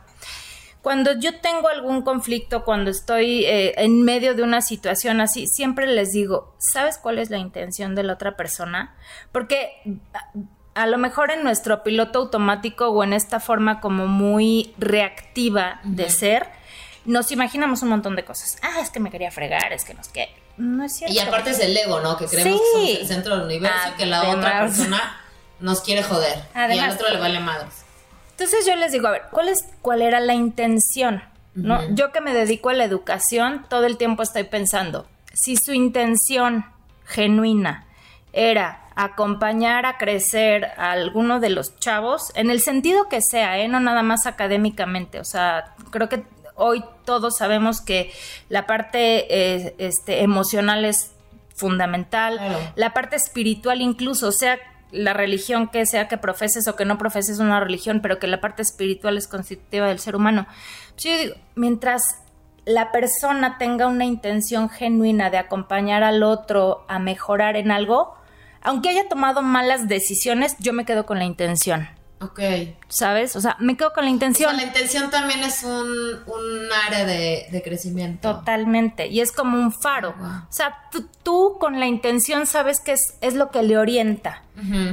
Cuando 0.85 1.19
yo 1.19 1.41
tengo 1.41 1.69
algún 1.69 2.03
conflicto, 2.03 2.63
cuando 2.63 2.91
estoy 2.91 3.47
eh, 3.47 3.73
en 3.79 4.03
medio 4.03 4.35
de 4.35 4.43
una 4.43 4.61
situación 4.61 5.23
así, 5.23 5.47
siempre 5.47 5.87
les 5.87 6.13
digo, 6.13 6.55
¿sabes 6.59 6.99
cuál 6.99 7.19
es 7.19 7.31
la 7.31 7.39
intención 7.39 7.95
de 7.95 8.03
la 8.03 8.13
otra 8.13 8.37
persona? 8.37 8.95
Porque 9.33 9.71
a, 10.75 10.87
lo 10.87 10.99
mejor 10.99 11.31
en 11.31 11.43
nuestro 11.43 11.83
piloto 11.83 12.19
automático 12.19 12.91
o 12.91 13.03
en 13.03 13.15
esta 13.15 13.41
forma 13.41 13.81
como 13.81 14.09
muy 14.09 14.75
reactiva 14.77 15.81
de 15.85 16.11
ser, 16.11 16.51
nos 17.07 17.33
imaginamos 17.33 17.81
un 17.81 17.89
montón 17.89 18.15
de 18.15 18.27
cosas. 18.27 18.59
Ah, 18.61 18.83
es 18.83 18.91
que 18.91 19.01
me 19.01 19.11
quería 19.11 19.31
fregar, 19.31 19.73
es 19.73 19.87
que 19.87 19.95
nos 19.95 20.09
que 20.09 20.29
no 20.59 20.85
es 20.85 20.97
cierto. 20.97 21.15
Y 21.15 21.19
aparte 21.19 21.53
es 21.53 21.61
el 21.61 21.75
ego, 21.75 22.01
¿no? 22.01 22.19
Que 22.19 22.27
creemos 22.27 22.61
que 22.61 22.67
somos 22.73 23.01
el 23.01 23.07
centro 23.07 23.37
del 23.37 23.47
universo 23.47 23.89
y 23.89 23.97
que 23.97 24.05
la 24.05 24.29
otra 24.29 24.61
persona 24.61 25.19
nos 25.61 25.81
quiere 25.81 26.03
joder 26.03 26.45
y 26.55 26.79
al 26.79 26.91
otro 26.91 27.09
le 27.09 27.19
vale 27.19 27.41
madres. 27.41 27.84
Entonces 28.35 28.67
yo 28.67 28.75
les 28.75 28.91
digo, 28.91 29.07
a 29.07 29.13
ver, 29.13 29.23
¿cuál, 29.31 29.49
es, 29.49 29.65
cuál 29.81 30.03
era 30.03 30.19
la 30.19 30.35
intención? 30.35 31.23
¿No? 31.55 31.81
Yo 31.95 32.11
que 32.11 32.21
me 32.21 32.35
dedico 32.35 32.71
a 32.71 32.75
la 32.75 32.83
educación, 32.83 33.65
todo 33.69 33.87
el 33.87 33.97
tiempo 33.97 34.25
estoy 34.25 34.43
pensando, 34.43 35.07
si 35.33 35.57
su 35.57 35.73
intención 35.73 36.65
genuina 37.05 37.87
era 38.33 38.81
acompañar 38.97 39.87
a 39.87 39.97
crecer 39.97 40.65
a 40.77 40.91
alguno 40.91 41.39
de 41.39 41.51
los 41.51 41.79
chavos, 41.79 42.33
en 42.35 42.51
el 42.51 42.61
sentido 42.61 43.09
que 43.09 43.21
sea, 43.21 43.59
¿eh? 43.61 43.69
no 43.69 43.79
nada 43.79 44.03
más 44.03 44.27
académicamente, 44.27 45.21
o 45.21 45.25
sea, 45.25 45.75
creo 45.91 46.09
que 46.09 46.25
hoy 46.57 46.85
todos 47.05 47.37
sabemos 47.37 47.81
que 47.81 48.13
la 48.49 48.67
parte 48.67 49.27
eh, 49.29 49.75
este, 49.79 50.23
emocional 50.23 50.85
es 50.85 51.13
fundamental, 51.55 52.41
la 52.75 52.93
parte 52.93 53.15
espiritual 53.15 53.81
incluso, 53.81 54.29
o 54.29 54.33
sea, 54.33 54.59
la 54.95 55.13
religión 55.13 55.69
que 55.69 55.85
sea 55.87 56.09
que 56.09 56.17
profeses 56.17 56.67
o 56.69 56.77
que 56.77 56.85
no 56.85 56.99
profeses 56.99 57.41
una 57.41 57.61
religión, 57.61 58.01
pero 58.01 58.19
que 58.19 58.27
la 58.27 58.41
parte 58.41 58.63
espiritual 58.63 59.19
es 59.19 59.29
constitutiva 59.29 59.89
del 59.89 59.99
ser 59.99 60.17
humano. 60.17 60.47
Pues 60.93 61.05
yo 61.05 61.19
digo, 61.19 61.35
mientras 61.55 62.03
la 62.65 62.93
persona 62.93 63.59
tenga 63.59 63.87
una 63.87 64.05
intención 64.05 64.71
genuina 64.71 65.31
de 65.31 65.39
acompañar 65.39 66.03
al 66.03 66.23
otro 66.23 66.85
a 66.89 66.99
mejorar 66.99 67.57
en 67.57 67.71
algo, 67.71 68.15
aunque 68.63 68.89
haya 68.89 69.09
tomado 69.09 69.43
malas 69.43 69.89
decisiones, 69.89 70.57
yo 70.59 70.73
me 70.73 70.85
quedo 70.85 71.05
con 71.05 71.19
la 71.19 71.25
intención. 71.25 71.89
Ok. 72.21 72.41
¿Sabes? 72.89 73.37
O 73.37 73.41
sea, 73.41 73.57
me 73.61 73.77
quedo 73.77 73.93
con 73.93 74.05
la 74.05 74.11
intención. 74.11 74.57
la 74.57 74.63
intención 74.63 75.11
también 75.11 75.43
es 75.43 75.63
un, 75.63 76.23
área 76.87 77.05
de, 77.05 77.63
crecimiento. 77.65 78.37
Totalmente. 78.37 79.09
Y 79.09 79.21
es 79.21 79.33
como 79.33 79.59
un 79.59 79.73
faro. 79.73 80.15
O 80.21 80.53
sea, 80.53 80.77
tú, 81.23 81.57
con 81.59 81.81
la 81.81 81.87
intención 81.87 82.47
sabes 82.47 82.81
que 82.81 82.93
es, 82.93 83.15
es 83.21 83.35
lo 83.35 83.51
que 83.51 83.63
le 83.63 83.77
orienta. 83.77 84.43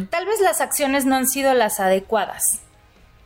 Tal 0.10 0.26
vez 0.26 0.42
las 0.42 0.60
acciones 0.60 1.06
no 1.06 1.16
han 1.16 1.28
sido 1.28 1.54
las 1.54 1.80
adecuadas. 1.80 2.62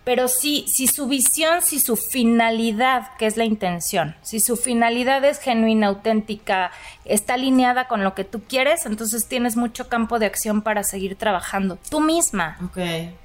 Pero 0.06 0.28
sí, 0.28 0.66
si 0.68 0.88
su 0.88 1.08
visión, 1.08 1.64
si 1.64 1.80
su 1.80 1.98
finalidad, 1.98 3.10
que 3.18 3.26
es 3.26 3.38
la 3.38 3.44
intención, 3.44 4.16
si 4.22 4.40
su 4.40 4.56
finalidad 4.56 5.26
es 5.26 5.40
genuina, 5.40 5.88
auténtica, 5.88 6.72
está 7.06 7.34
alineada 7.34 7.88
con 7.88 8.04
lo 8.04 8.14
que 8.14 8.24
tú 8.24 8.44
quieres, 8.48 8.86
entonces 8.86 9.28
tienes 9.28 9.58
mucho 9.58 9.90
campo 9.90 10.20
de 10.20 10.28
acción 10.28 10.62
para 10.62 10.84
seguir 10.84 11.18
trabajando. 11.18 11.80
Tú 11.90 12.02
misma. 12.02 12.58
Ok, 12.64 12.78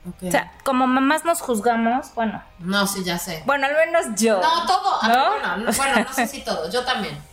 ok. 0.08 0.22
O 0.22 0.30
sea, 0.30 0.52
como 0.64 0.86
mamás 0.86 1.26
nos 1.26 1.42
juzgamos, 1.42 2.14
bueno. 2.14 2.42
No, 2.58 2.86
sí, 2.86 3.04
ya 3.04 3.18
sé. 3.18 3.42
Bueno, 3.44 3.66
al 3.66 3.74
menos 3.74 4.06
yo. 4.18 4.40
No, 4.40 4.66
todo. 4.66 5.02
¿No? 5.02 5.08
ver, 5.08 5.40
bueno, 5.42 5.56
no, 5.58 5.72
bueno, 5.72 6.06
no 6.08 6.14
sé 6.14 6.26
si 6.26 6.40
todo. 6.42 6.70
Yo 6.70 6.82
también. 6.84 7.29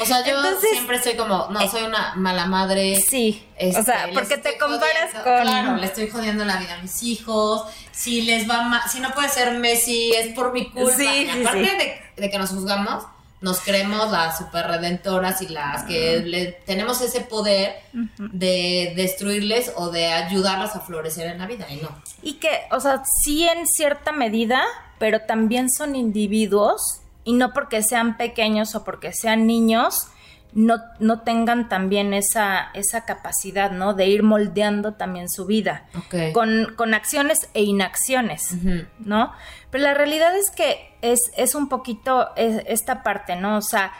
O 0.00 0.04
sea, 0.06 0.24
yo 0.24 0.36
Entonces- 0.36 0.70
siempre 0.70 0.96
estoy 0.96 1.14
como, 1.16 1.48
no, 1.50 1.68
soy 1.70 1.82
una 1.82 2.14
mala 2.16 2.46
madre. 2.46 3.00
Sí, 3.00 3.46
Este, 3.56 3.80
o 3.80 3.84
sea, 3.84 4.06
les 4.06 4.14
porque 4.14 4.36
te 4.38 4.58
comparas 4.58 5.10
jodiendo- 5.12 5.22
con... 5.24 5.42
Claro, 5.42 5.76
le 5.76 5.86
estoy 5.86 6.08
jodiendo 6.10 6.44
la 6.44 6.56
vida 6.56 6.74
a 6.74 6.82
mis 6.82 7.02
hijos. 7.02 7.64
Si 7.92 8.22
les 8.22 8.48
va 8.48 8.62
mal, 8.62 8.82
si 8.90 9.00
no 9.00 9.10
puede 9.12 9.28
ser 9.28 9.52
Messi, 9.58 10.12
es 10.12 10.34
por 10.34 10.52
mi 10.52 10.70
culpa. 10.70 10.96
Sí, 10.96 11.04
y 11.06 11.30
sí, 11.32 11.40
aparte 11.40 11.64
sí. 11.70 11.76
De, 12.16 12.22
de 12.22 12.30
que 12.30 12.38
nos 12.38 12.50
juzgamos, 12.50 13.04
nos 13.40 13.60
creemos 13.60 14.10
las 14.10 14.38
super 14.38 14.66
redentoras 14.66 15.42
y 15.42 15.48
las 15.48 15.82
que 15.84 16.20
le, 16.24 16.46
tenemos 16.64 17.00
ese 17.00 17.20
poder 17.22 17.74
de 18.16 18.92
destruirles 18.96 19.72
o 19.76 19.90
de 19.90 20.06
ayudarlas 20.08 20.76
a 20.76 20.80
florecer 20.80 21.26
en 21.26 21.38
la 21.38 21.46
vida. 21.46 21.66
Y 21.70 21.76
no. 21.76 21.88
Y 22.22 22.34
que, 22.34 22.60
o 22.70 22.80
sea, 22.80 23.02
sí 23.04 23.46
en 23.48 23.66
cierta 23.66 24.12
medida, 24.12 24.62
pero 24.98 25.20
también 25.22 25.70
son 25.70 25.96
individuos 25.96 27.00
y 27.24 27.32
no 27.34 27.52
porque 27.52 27.82
sean 27.82 28.16
pequeños 28.16 28.74
o 28.74 28.84
porque 28.84 29.12
sean 29.12 29.46
niños, 29.46 30.08
no, 30.54 30.76
no 30.98 31.20
tengan 31.20 31.68
también 31.70 32.12
esa, 32.12 32.70
esa 32.74 33.04
capacidad, 33.06 33.70
¿no? 33.70 33.94
De 33.94 34.06
ir 34.06 34.22
moldeando 34.22 34.92
también 34.94 35.30
su 35.30 35.46
vida. 35.46 35.86
Ok. 35.96 36.32
Con, 36.34 36.74
con 36.76 36.92
acciones 36.94 37.48
e 37.54 37.62
inacciones. 37.62 38.54
¿no? 38.98 39.32
Pero 39.70 39.84
la 39.84 39.94
realidad 39.94 40.36
es 40.36 40.50
que 40.50 40.94
es, 41.00 41.20
es 41.38 41.54
un 41.54 41.68
poquito 41.70 42.28
es- 42.36 42.62
esta 42.66 43.02
parte, 43.02 43.36
¿no? 43.36 43.56
O 43.56 43.62
sea, 43.62 43.92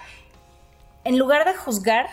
en 1.05 1.19
lugar 1.19 1.47
de 1.47 1.55
juzgar 1.55 2.07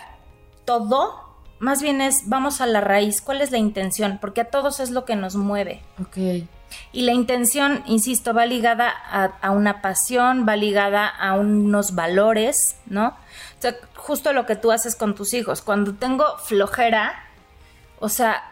todo, 0.64 1.14
más 1.58 1.82
bien 1.82 2.00
es 2.00 2.22
vamos 2.28 2.60
a 2.60 2.66
la 2.66 2.80
raíz, 2.80 3.20
¿cuál 3.20 3.42
es 3.42 3.50
la 3.50 3.58
intención? 3.58 4.18
Porque 4.20 4.40
a 4.42 4.50
todos 4.50 4.80
es 4.80 4.90
lo 4.90 5.04
que 5.04 5.16
nos 5.16 5.36
mueve. 5.36 5.82
Ok. 6.00 6.46
Y 6.92 7.02
la 7.02 7.12
intención, 7.12 7.82
insisto, 7.86 8.34
va 8.34 8.46
ligada 8.46 8.88
a, 8.88 9.50
una 9.50 9.82
pasión, 9.82 10.46
va 10.48 10.56
ligada 10.56 11.06
a 11.06 11.34
unos 11.34 11.94
valores, 11.94 12.76
¿no? 12.86 13.08
O 13.08 13.62
sea, 13.62 13.76
justo 13.96 14.32
lo 14.32 14.46
que 14.46 14.56
tú 14.56 14.72
haces 14.72 14.96
con 14.96 15.14
tus 15.14 15.34
hijos. 15.34 15.62
Cuando 15.62 15.94
tengo 15.94 16.38
flojera, 16.38 17.24
o 17.98 18.08
sea, 18.08 18.42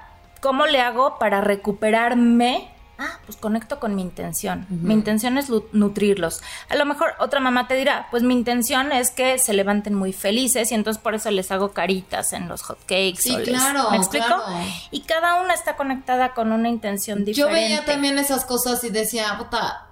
¿cómo 0.41 0.67
le 0.67 0.81
hago 0.81 1.19
para 1.19 1.41
recuperarme? 1.41 2.71
Ah, 3.01 3.21
pues 3.27 3.37
conecto 3.39 3.79
con 3.79 3.95
mi 3.95 4.03
intención. 4.03 4.67
Mi 4.69 4.93
intención 4.93 5.39
es 5.39 5.47
nutrirlos. 5.73 6.43
A 6.69 6.75
lo 6.75 6.85
mejor 6.85 7.15
otra 7.21 7.39
mamá 7.39 7.69
te 7.69 7.75
dirá, 7.77 8.09
pues 8.11 8.25
mi 8.25 8.35
intención 8.35 8.91
es 8.91 9.11
que 9.11 9.39
se 9.39 9.53
levanten 9.53 9.95
muy 9.95 10.13
felices 10.13 10.73
y 10.73 10.75
entonces 10.75 11.01
por 11.01 11.15
eso 11.15 11.31
les 11.31 11.51
hago 11.53 11.71
caritas 11.73 12.33
en 12.33 12.49
los 12.49 12.63
hot 12.63 12.81
cakes. 12.81 13.19
Sí, 13.21 13.35
o 13.35 13.39
les- 13.39 13.49
claro, 13.49 13.91
¿Me 13.93 13.99
explico? 13.99 14.27
claro. 14.27 14.43
Y 14.91 15.03
cada 15.03 15.41
una 15.41 15.55
está 15.55 15.77
conectada 15.77 16.35
con 16.35 16.51
una 16.51 16.69
intención 16.69 17.25
diferente. 17.25 17.41
Yo 17.41 17.49
veía 17.69 17.85
también 17.85 18.19
esas 18.19 18.45
cosas 18.45 18.83
y 18.83 18.91
decía, 18.91 19.37
puta, 19.39 19.87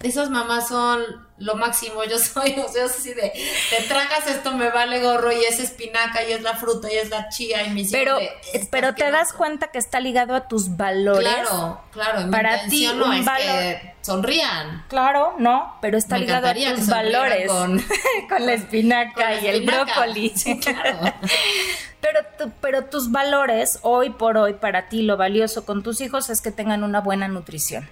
esas 0.00 0.30
mamás 0.30 0.68
son 0.68 1.00
lo 1.42 1.56
máximo, 1.56 2.04
yo 2.04 2.18
soy, 2.18 2.54
o 2.66 2.68
sea, 2.68 2.84
así 2.86 3.12
de, 3.14 3.32
te 3.70 3.82
tragas 3.88 4.26
esto, 4.26 4.52
me 4.52 4.70
vale 4.70 5.00
gorro, 5.00 5.32
y 5.32 5.44
es 5.44 5.58
espinaca, 5.60 6.22
y 6.24 6.32
es 6.32 6.42
la 6.42 6.54
fruta, 6.56 6.92
y 6.92 6.96
es 6.96 7.10
la 7.10 7.28
chía, 7.28 7.64
y 7.64 7.70
mis 7.70 7.90
hijos 7.92 7.98
Pero, 8.00 8.16
de, 8.18 8.30
"Está 8.54 8.68
pero 8.70 8.94
te 8.94 9.04
das 9.04 9.14
asqueroso". 9.22 9.36
cuenta 9.38 9.66
que 9.72 9.78
está 9.78 10.00
ligado 10.00 10.34
a 10.34 10.48
tus 10.48 10.76
valores. 10.76 11.28
Claro, 11.28 11.80
claro, 11.92 12.30
Para 12.30 12.66
ti, 12.68 12.88
no 12.94 13.06
un 13.06 13.14
es 13.14 13.24
valor- 13.24 13.58
que 13.80 13.94
sonrían. 14.02 14.84
Claro, 14.88 15.34
no, 15.38 15.76
pero 15.80 15.98
está 15.98 16.14
Me 16.16 16.22
ligado 16.26 16.48
a 16.48 16.54
tus 16.54 16.86
valores. 16.86 17.48
con- 17.48 17.82
Con 18.28 18.46
la 18.46 18.52
espinaca 18.54 19.12
con 19.14 19.24
la 19.24 19.40
y 19.40 19.46
el 19.48 19.62
brócoli. 19.66 20.30
Sí, 20.36 20.58
claro. 20.60 20.98
pero, 22.00 22.20
tu- 22.38 22.50
pero 22.60 22.84
tus 22.86 23.10
valores, 23.10 23.78
hoy 23.82 24.10
por 24.10 24.36
hoy, 24.36 24.54
para 24.54 24.88
ti, 24.88 25.02
lo 25.02 25.16
valioso 25.16 25.64
con 25.64 25.82
tus 25.82 26.00
hijos 26.00 26.30
es 26.30 26.40
que 26.40 26.50
tengan 26.50 26.82
una 26.84 27.00
buena 27.00 27.28
nutrición. 27.28 27.88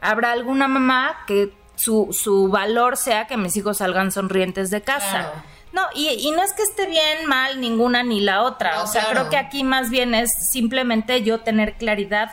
Habrá 0.00 0.32
alguna 0.32 0.68
mamá 0.68 1.24
que 1.26 1.52
su, 1.78 2.08
su 2.12 2.48
valor 2.48 2.96
sea 2.98 3.26
que 3.26 3.36
mis 3.38 3.56
hijos 3.56 3.78
salgan 3.78 4.12
sonrientes 4.12 4.70
de 4.70 4.82
casa. 4.82 5.10
Claro. 5.10 5.42
No, 5.72 5.82
y, 5.94 6.08
y 6.08 6.30
no 6.32 6.42
es 6.42 6.52
que 6.54 6.62
esté 6.62 6.86
bien, 6.86 7.26
mal, 7.26 7.60
ninguna 7.60 8.02
ni 8.02 8.20
la 8.20 8.42
otra. 8.42 8.76
No, 8.76 8.82
o 8.84 8.86
sea, 8.86 9.02
claro. 9.04 9.20
creo 9.20 9.30
que 9.30 9.36
aquí 9.36 9.64
más 9.64 9.90
bien 9.90 10.14
es 10.14 10.30
simplemente 10.50 11.22
yo 11.22 11.40
tener 11.40 11.74
claridad 11.76 12.30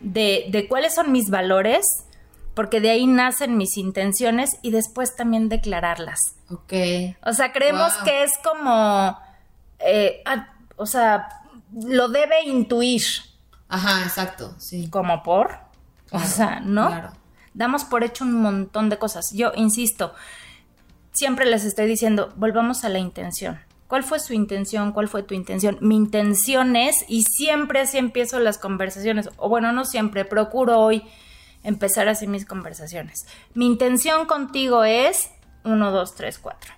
de, 0.00 0.46
de 0.50 0.66
cuáles 0.68 0.94
son 0.94 1.12
mis 1.12 1.28
valores, 1.30 1.84
porque 2.54 2.80
de 2.80 2.90
ahí 2.90 3.06
nacen 3.06 3.56
mis 3.56 3.76
intenciones 3.76 4.50
y 4.62 4.70
después 4.70 5.14
también 5.16 5.48
declararlas. 5.48 6.18
Ok. 6.50 6.72
O 7.24 7.32
sea, 7.34 7.52
creemos 7.52 7.94
Wow. 7.96 8.04
que 8.04 8.22
es 8.24 8.32
como, 8.42 9.18
eh, 9.80 10.22
ah, 10.24 10.48
o 10.76 10.86
sea, 10.86 11.28
lo 11.72 12.08
debe 12.08 12.42
intuir, 12.44 13.02
Ajá, 13.68 14.02
exacto, 14.02 14.54
sí. 14.58 14.88
como 14.88 15.22
por, 15.22 15.58
o 16.10 16.20
sea, 16.20 16.60
¿no? 16.60 16.86
claro. 16.88 17.12
Damos 17.58 17.84
por 17.84 18.04
hecho 18.04 18.22
un 18.22 18.34
montón 18.34 18.88
de 18.88 18.98
cosas. 18.98 19.32
Yo 19.34 19.50
insisto, 19.56 20.14
siempre 21.10 21.44
les 21.44 21.64
estoy 21.64 21.86
diciendo, 21.86 22.32
volvamos 22.36 22.84
a 22.84 22.88
la 22.88 23.00
intención. 23.00 23.58
¿Cuál 23.88 24.04
fue 24.04 24.20
su 24.20 24.32
intención? 24.32 24.92
¿Cuál 24.92 25.08
fue 25.08 25.24
tu 25.24 25.34
intención? 25.34 25.76
Mi 25.80 25.96
intención 25.96 26.76
es, 26.76 27.04
y 27.08 27.24
siempre 27.24 27.80
así 27.80 27.98
empiezo 27.98 28.38
las 28.38 28.58
conversaciones, 28.58 29.28
o 29.38 29.48
bueno, 29.48 29.72
no 29.72 29.84
siempre, 29.84 30.24
procuro 30.24 30.78
hoy 30.78 31.02
empezar 31.64 32.08
así 32.08 32.28
mis 32.28 32.46
conversaciones. 32.46 33.26
Mi 33.54 33.66
intención 33.66 34.26
contigo 34.26 34.84
es 34.84 35.30
1, 35.64 35.90
2, 35.90 36.14
3, 36.14 36.38
4. 36.38 36.74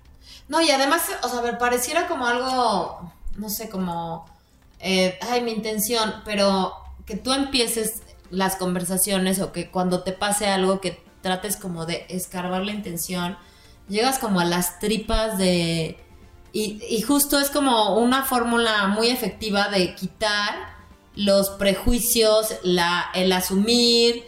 No, 0.49 0.63
y 0.63 0.71
además, 0.71 1.03
o 1.23 1.29
sea, 1.29 1.43
me 1.43 1.53
pareciera 1.53 2.09
como 2.09 2.27
algo, 2.27 3.13
no 3.37 3.51
sé, 3.51 3.69
como, 3.69 4.25
eh, 4.79 5.19
ay, 5.29 5.43
mi 5.43 5.53
intención, 5.53 6.23
pero 6.25 6.73
que 7.05 7.17
tú 7.17 7.35
empieces 7.35 8.01
las 8.31 8.57
conversaciones 8.57 9.41
o 9.41 9.53
que 9.53 9.71
cuando 9.71 10.03
te 10.03 10.13
pase 10.13 10.47
algo 10.47 10.81
que 10.81 11.03
trates 11.21 11.57
como 11.57 11.87
de 11.87 12.07
escarbar 12.09 12.63
la 12.63 12.73
intención, 12.73 13.37
llegas 13.89 14.19
como 14.19 14.41
a 14.41 14.45
las 14.45 14.79
tripas 14.79 15.39
de... 15.39 15.99
Y, 16.53 16.83
y 16.89 17.03
justo 17.03 17.39
es 17.39 17.51
como 17.51 17.97
una 17.99 18.25
fórmula 18.25 18.89
muy 18.89 19.09
efectiva 19.09 19.69
de 19.69 19.95
quitar 19.95 20.81
los 21.15 21.51
prejuicios, 21.51 22.57
la, 22.63 23.11
el 23.15 23.33
asumir. 23.33 24.25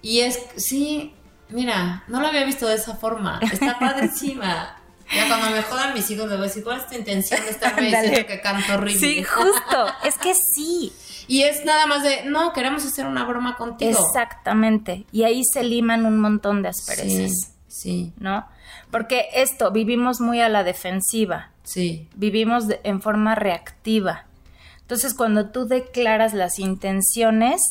Y 0.00 0.20
es, 0.20 0.40
sí, 0.56 1.14
mira, 1.50 2.04
no 2.08 2.20
lo 2.20 2.26
había 2.28 2.44
visto 2.44 2.66
de 2.66 2.74
esa 2.74 2.96
forma. 2.96 3.40
Está 3.40 3.78
padrísima. 3.80 4.78
Ya 5.14 5.28
cuando 5.28 5.50
me 5.50 5.62
jodan 5.62 5.92
mis 5.92 6.10
hijos, 6.10 6.26
les 6.26 6.38
voy 6.38 6.46
a 6.46 6.48
decir, 6.48 6.64
¿cuál 6.64 6.80
es 6.80 6.88
tu 6.88 6.94
intención 6.94 7.40
de 7.40 7.50
Ándale. 7.66 7.86
diciendo 7.86 8.26
que 8.26 8.40
canto 8.40 8.74
horrible? 8.74 8.98
Sí, 8.98 9.22
justo. 9.22 9.86
es 10.04 10.16
que 10.18 10.34
sí. 10.34 10.92
Y 11.32 11.44
es 11.44 11.64
nada 11.64 11.86
más 11.86 12.02
de, 12.02 12.24
no, 12.26 12.52
queremos 12.52 12.84
hacer 12.84 13.06
una 13.06 13.24
broma 13.24 13.56
contigo. 13.56 13.90
Exactamente. 13.90 15.06
Y 15.12 15.22
ahí 15.24 15.42
se 15.50 15.62
liman 15.62 16.04
un 16.04 16.20
montón 16.20 16.62
de 16.62 16.68
asperezas, 16.68 17.32
Sí, 17.32 17.52
sí, 17.68 18.12
¿no? 18.18 18.46
Porque 18.90 19.28
esto, 19.34 19.70
vivimos 19.70 20.20
muy 20.20 20.40
a 20.42 20.50
la 20.50 20.62
defensiva, 20.62 21.50
sí. 21.62 22.06
vivimos 22.14 22.68
de- 22.68 22.80
en 22.84 23.00
forma 23.00 23.34
reactiva. 23.34 24.26
Entonces, 24.82 25.14
cuando 25.14 25.48
tú 25.50 25.66
declaras 25.66 26.34
las 26.34 26.58
intenciones, 26.58 27.62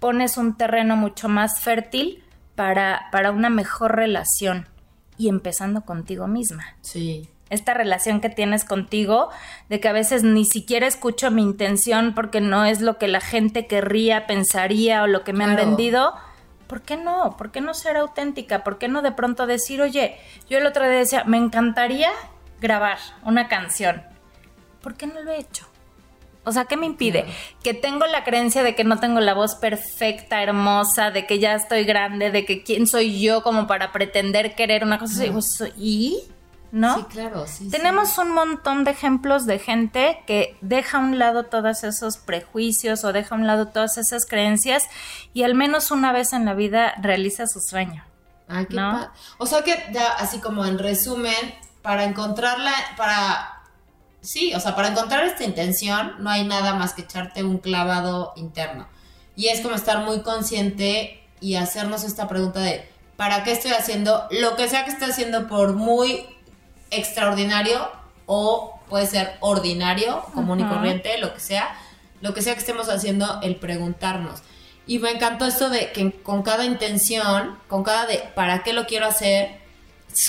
pones 0.00 0.36
un 0.36 0.56
terreno 0.56 0.94
mucho 0.96 1.28
más 1.30 1.60
fértil 1.60 2.22
para, 2.56 3.08
para 3.10 3.30
una 3.30 3.48
mejor 3.48 3.96
relación 3.96 4.66
y 5.16 5.28
empezando 5.28 5.80
contigo 5.80 6.26
misma. 6.26 6.76
Sí. 6.82 7.28
Esta 7.50 7.74
relación 7.74 8.20
que 8.20 8.28
tienes 8.30 8.64
contigo, 8.64 9.30
de 9.68 9.80
que 9.80 9.88
a 9.88 9.92
veces 9.92 10.22
ni 10.22 10.44
siquiera 10.44 10.86
escucho 10.86 11.30
mi 11.30 11.42
intención 11.42 12.14
porque 12.14 12.40
no 12.40 12.64
es 12.64 12.80
lo 12.80 12.98
que 12.98 13.08
la 13.08 13.20
gente 13.20 13.66
querría, 13.66 14.26
pensaría 14.26 15.02
o 15.02 15.06
lo 15.06 15.24
que 15.24 15.32
me 15.32 15.44
han 15.44 15.54
Claro. 15.54 15.66
vendido. 15.68 16.14
¿Por 16.66 16.82
qué 16.82 16.96
no? 16.98 17.36
¿Por 17.38 17.50
qué 17.50 17.60
no 17.62 17.72
ser 17.72 17.96
auténtica? 17.96 18.62
¿Por 18.62 18.78
qué 18.78 18.88
no 18.88 19.00
de 19.00 19.12
pronto 19.12 19.46
decir, 19.46 19.80
oye, 19.80 20.16
yo 20.50 20.58
el 20.58 20.66
otro 20.66 20.84
día 20.84 20.98
decía, 20.98 21.24
me 21.24 21.38
encantaría 21.38 22.10
grabar 22.60 22.98
una 23.24 23.48
canción? 23.48 24.02
¿Por 24.82 24.94
qué 24.94 25.06
no 25.06 25.20
lo 25.22 25.30
he 25.32 25.38
hecho? 25.40 25.66
O 26.44 26.52
sea, 26.52 26.64
¿qué 26.66 26.76
me 26.76 26.86
impide? 26.86 27.24
Claro. 27.24 27.36
Que 27.62 27.74
tengo 27.74 28.06
la 28.06 28.24
creencia 28.24 28.62
de 28.62 28.74
que 28.74 28.84
no 28.84 28.98
tengo 29.00 29.20
la 29.20 29.34
voz 29.34 29.54
perfecta, 29.54 30.42
hermosa, 30.42 31.10
de 31.10 31.26
que 31.26 31.38
ya 31.38 31.54
estoy 31.54 31.84
grande, 31.84 32.30
de 32.30 32.44
que 32.44 32.62
quién 32.62 32.86
soy 32.86 33.20
yo 33.20 33.42
como 33.42 33.66
para 33.66 33.92
pretender 33.92 34.54
querer 34.54 34.82
una 34.84 34.98
cosa. 34.98 35.24
Pues, 35.32 35.62
¿Y? 35.76 36.22
¿No? 36.70 36.96
Sí, 36.96 37.02
claro, 37.08 37.46
sí. 37.46 37.64
sí. 37.64 37.70
Tenemos 37.70 38.18
un 38.18 38.30
montón 38.30 38.84
de 38.84 38.90
ejemplos 38.90 39.46
de 39.46 39.58
gente 39.58 40.22
que 40.26 40.56
deja 40.60 40.98
a 40.98 41.00
un 41.00 41.18
lado 41.18 41.44
todos 41.44 41.82
esos 41.84 42.18
prejuicios 42.18 43.04
o 43.04 43.12
deja 43.12 43.34
a 43.34 43.38
un 43.38 43.46
lado 43.46 43.68
todas 43.68 43.96
esas 43.96 44.26
creencias 44.26 44.84
y 45.32 45.44
al 45.44 45.54
menos 45.54 45.90
una 45.90 46.12
vez 46.12 46.32
en 46.32 46.44
la 46.44 46.54
vida 46.54 46.94
realiza 47.00 47.46
su 47.46 47.60
sueño. 47.60 48.04
Ay, 48.48 48.66
qué 48.66 48.76
¿no? 48.76 49.10
O 49.38 49.46
sea 49.46 49.62
que 49.62 49.76
ya, 49.92 50.08
así 50.12 50.40
como 50.40 50.64
en 50.64 50.78
resumen, 50.78 51.54
para 51.82 52.04
encontrarla, 52.04 52.72
para. 52.96 53.62
Sí, 54.20 54.52
o 54.54 54.60
sea, 54.60 54.74
para 54.74 54.88
encontrar 54.88 55.24
esta 55.24 55.44
intención, 55.44 56.16
no 56.18 56.28
hay 56.28 56.44
nada 56.44 56.74
más 56.74 56.92
que 56.92 57.02
echarte 57.02 57.44
un 57.44 57.58
clavado 57.58 58.32
interno. 58.36 58.88
Y 59.36 59.48
es 59.48 59.60
como 59.60 59.74
estar 59.74 60.04
muy 60.04 60.22
consciente 60.22 61.24
y 61.40 61.54
hacernos 61.54 62.02
esta 62.02 62.26
pregunta 62.26 62.60
de, 62.60 62.88
¿para 63.16 63.44
qué 63.44 63.52
estoy 63.52 63.70
haciendo 63.70 64.26
lo 64.30 64.56
que 64.56 64.68
sea 64.68 64.84
que 64.84 64.90
esté 64.90 65.04
haciendo 65.04 65.46
por 65.46 65.74
muy 65.74 66.26
extraordinario 66.90 67.90
o 68.26 68.78
puede 68.88 69.06
ser 69.06 69.36
ordinario, 69.40 70.22
común 70.34 70.60
y 70.60 70.64
corriente, 70.64 71.18
lo 71.18 71.34
que 71.34 71.40
sea, 71.40 71.76
lo 72.20 72.34
que 72.34 72.42
sea 72.42 72.54
que 72.54 72.60
estemos 72.60 72.88
haciendo, 72.88 73.40
el 73.42 73.56
preguntarnos. 73.56 74.40
Y 74.86 74.98
me 74.98 75.10
encantó 75.10 75.44
esto 75.44 75.68
de 75.68 75.92
que 75.92 76.12
con 76.22 76.42
cada 76.42 76.64
intención, 76.64 77.58
con 77.68 77.84
cada 77.84 78.06
de 78.06 78.22
para 78.34 78.62
qué 78.62 78.72
lo 78.72 78.86
quiero 78.86 79.06
hacer, 79.06 79.58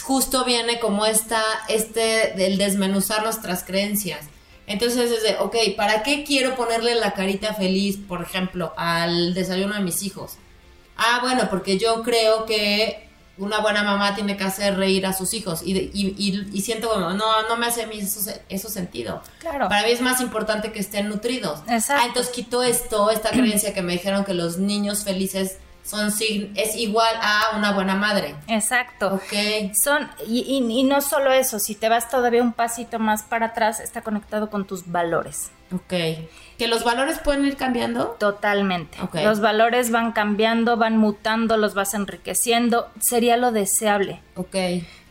justo 0.03 0.43
viene 0.43 0.79
como 0.79 1.05
esta, 1.05 1.41
este 1.69 2.33
del 2.35 2.57
desmenuzar 2.57 3.23
nuestras 3.23 3.63
creencias. 3.63 4.27
Entonces 4.67 5.11
es 5.11 5.23
de, 5.23 5.37
ok, 5.39 5.55
¿para 5.75 6.03
qué 6.03 6.23
quiero 6.23 6.55
ponerle 6.55 6.93
la 6.95 7.13
carita 7.13 7.55
feliz, 7.55 7.97
por 7.97 8.21
ejemplo, 8.21 8.73
al 8.77 9.33
desayuno 9.33 9.73
de 9.73 9.81
mis 9.81 10.03
hijos? 10.03 10.33
Ah, 10.95 11.19
bueno, 11.21 11.49
porque 11.49 11.79
yo 11.79 12.03
creo 12.03 12.45
que 12.45 13.08
una 13.39 13.59
buena 13.59 13.83
mamá 13.83 14.15
tiene 14.15 14.37
que 14.37 14.43
hacer 14.43 14.77
reír 14.77 15.05
a 15.05 15.13
sus 15.13 15.33
hijos 15.33 15.61
y, 15.63 15.71
y, 15.93 16.47
y, 16.51 16.61
siento 16.61 16.89
como, 16.89 17.11
no, 17.11 17.47
no 17.47 17.57
me 17.57 17.65
hace 17.65 17.87
eso, 17.93 18.31
eso, 18.49 18.69
sentido. 18.69 19.21
Claro. 19.39 19.69
Para 19.69 19.83
mí 19.83 19.91
es 19.91 20.01
más 20.01 20.21
importante 20.21 20.71
que 20.71 20.79
estén 20.79 21.09
nutridos. 21.09 21.61
Exacto. 21.67 22.03
Ah, 22.03 22.07
entonces 22.07 22.31
quito 22.33 22.63
esto, 22.63 23.09
esta 23.09 23.29
creencia 23.29 23.73
que 23.73 23.81
me 23.81 23.93
dijeron 23.93 24.25
que 24.25 24.33
los 24.33 24.57
niños 24.57 25.03
felices 25.03 25.57
son 25.83 26.09
es 26.55 26.75
igual 26.75 27.15
a 27.21 27.57
una 27.57 27.71
buena 27.71 27.95
madre. 27.95 28.35
Exacto. 28.47 29.15
Ok. 29.15 29.73
Son, 29.73 30.09
y, 30.27 30.41
y, 30.41 30.83
no 30.83 31.01
solo 31.01 31.31
eso, 31.31 31.59
si 31.59 31.73
te 31.75 31.89
vas 31.89 32.09
todavía 32.09 32.43
un 32.43 32.53
pasito 32.53 32.99
más 32.99 33.23
para 33.23 33.47
atrás, 33.47 33.79
está 33.79 34.01
conectado 34.01 34.49
con 34.49 34.67
tus 34.67 34.91
valores. 34.91 35.49
Ok. 35.71 35.93
¿Que 36.57 36.67
los 36.67 36.83
valores 36.83 37.19
pueden 37.19 37.45
ir 37.45 37.55
cambiando? 37.55 38.17
Totalmente. 38.19 38.97
Los 39.23 39.39
valores 39.39 39.91
van 39.91 40.11
cambiando, 40.11 40.77
van 40.77 40.97
mutando, 40.97 41.57
los 41.57 41.73
vas 41.73 41.93
enriqueciendo. 41.93 42.89
Sería 42.99 43.37
lo 43.37 43.51
deseable. 43.51 44.21
Ok 44.35 44.55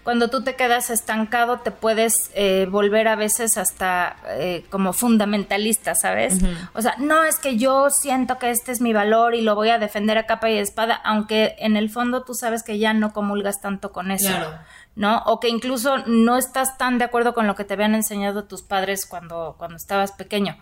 cuando 0.08 0.30
tú 0.30 0.42
te 0.42 0.56
quedas 0.56 0.88
estancado 0.88 1.58
te 1.58 1.70
puedes 1.70 2.30
eh, 2.32 2.66
volver 2.70 3.08
a 3.08 3.14
veces 3.14 3.58
hasta 3.58 4.16
eh, 4.38 4.64
como 4.70 4.94
fundamentalista, 4.94 5.94
¿sabes? 5.94 6.38
O 6.72 6.80
sea, 6.80 6.94
no 6.96 7.24
es 7.24 7.38
que 7.38 7.58
yo 7.58 7.90
siento 7.90 8.38
que 8.38 8.48
este 8.48 8.72
es 8.72 8.80
mi 8.80 8.94
valor 8.94 9.34
y 9.34 9.42
lo 9.42 9.54
voy 9.54 9.68
a 9.68 9.76
defender 9.76 10.16
a 10.16 10.24
capa 10.24 10.48
y 10.48 10.56
espada, 10.56 10.94
aunque 10.94 11.56
en 11.58 11.76
el 11.76 11.90
fondo 11.90 12.22
tú 12.22 12.32
sabes 12.32 12.62
que 12.62 12.78
ya 12.78 12.94
no 12.94 13.12
comulgas 13.12 13.60
tanto 13.60 13.92
con 13.92 14.10
eso. 14.10 14.32
¿No? 14.98 15.22
O 15.26 15.38
que 15.38 15.48
incluso 15.48 15.98
no 16.06 16.36
estás 16.36 16.76
tan 16.76 16.98
de 16.98 17.04
acuerdo 17.04 17.32
con 17.32 17.46
lo 17.46 17.54
que 17.54 17.62
te 17.62 17.74
habían 17.74 17.94
enseñado 17.94 18.44
tus 18.44 18.62
padres 18.62 19.06
cuando, 19.06 19.54
cuando 19.56 19.76
estabas 19.76 20.10
pequeño. 20.10 20.58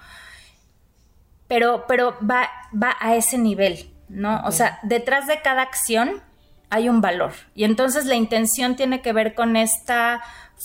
Pero, 1.48 1.86
pero 1.88 2.16
va, 2.20 2.50
va 2.70 2.96
a 3.00 3.16
ese 3.16 3.38
nivel, 3.38 3.90
¿no? 4.10 4.42
O 4.44 4.52
sea, 4.52 4.78
detrás 4.82 5.26
de 5.26 5.40
cada 5.40 5.62
acción 5.62 6.20
hay 6.68 6.90
un 6.90 7.00
valor. 7.00 7.32
Y 7.54 7.64
entonces 7.64 8.04
la 8.04 8.14
intención 8.14 8.76
tiene 8.76 9.00
que 9.00 9.14
ver 9.14 9.34
con 9.34 9.56
esta 9.56 10.22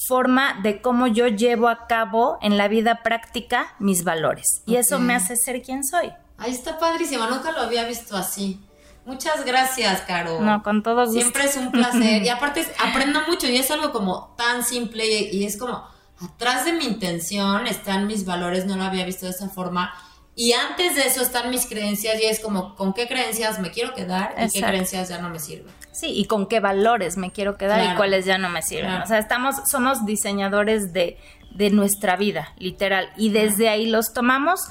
forma 0.07 0.59
de 0.61 0.81
cómo 0.81 1.07
yo 1.07 1.27
llevo 1.27 1.69
a 1.69 1.87
cabo 1.87 2.37
en 2.41 2.57
la 2.57 2.67
vida 2.67 3.03
práctica 3.03 3.75
mis 3.79 4.03
valores. 4.03 4.63
Y 4.65 4.75
eso 4.75 4.99
me 4.99 5.13
hace 5.13 5.35
ser 5.37 5.61
quien 5.61 5.83
soy. 5.85 6.11
Ahí 6.37 6.51
está 6.51 6.79
padrísimo, 6.79 7.25
nunca 7.27 7.51
lo 7.51 7.61
había 7.61 7.85
visto 7.85 8.17
así. 8.17 8.59
Muchas 9.05 9.45
gracias, 9.45 10.01
Caro. 10.01 10.41
No, 10.41 10.61
con 10.63 10.83
todo 10.83 11.05
gusto. 11.05 11.19
Siempre 11.19 11.45
es 11.45 11.57
un 11.57 11.71
placer. 11.71 12.21
y 12.23 12.29
aparte 12.29 12.65
aprendo 12.79 13.21
mucho 13.27 13.47
y 13.47 13.57
es 13.57 13.71
algo 13.71 13.91
como 13.91 14.35
tan 14.37 14.63
simple 14.63 15.05
y 15.05 15.45
es 15.45 15.57
como, 15.57 15.83
atrás 16.21 16.65
de 16.65 16.73
mi 16.73 16.85
intención 16.85 17.67
están 17.67 18.07
mis 18.07 18.25
valores, 18.25 18.65
no 18.65 18.77
lo 18.77 18.83
había 18.83 19.05
visto 19.05 19.25
de 19.25 19.31
esa 19.31 19.49
forma 19.49 19.93
y 20.35 20.53
antes 20.53 20.95
de 20.95 21.01
eso 21.05 21.21
están 21.21 21.49
mis 21.49 21.65
creencias 21.65 22.19
y 22.21 22.25
es 22.25 22.39
como 22.39 22.75
con 22.75 22.93
qué 22.93 23.07
creencias 23.07 23.59
me 23.59 23.71
quiero 23.71 23.93
quedar 23.93 24.33
y 24.37 24.49
qué 24.49 24.61
creencias 24.61 25.09
ya 25.09 25.19
no 25.19 25.29
me 25.29 25.39
sirven. 25.39 25.73
Sí, 25.91 26.07
y 26.07 26.25
con 26.25 26.47
qué 26.47 26.59
valores 26.61 27.17
me 27.17 27.31
quiero 27.31 27.57
quedar 27.57 27.93
y 27.93 27.95
cuáles 27.95 28.25
ya 28.25 28.37
no 28.37 28.49
me 28.49 28.61
sirven. 28.61 29.01
O 29.01 29.05
sea, 29.05 29.17
estamos, 29.17 29.69
somos 29.69 30.05
diseñadores 30.05 30.93
de, 30.93 31.17
de 31.53 31.69
nuestra 31.69 32.15
vida, 32.15 32.53
literal. 32.57 33.09
Y 33.17 33.29
desde 33.29 33.67
ahí 33.67 33.87
los 33.87 34.13
tomamos 34.13 34.61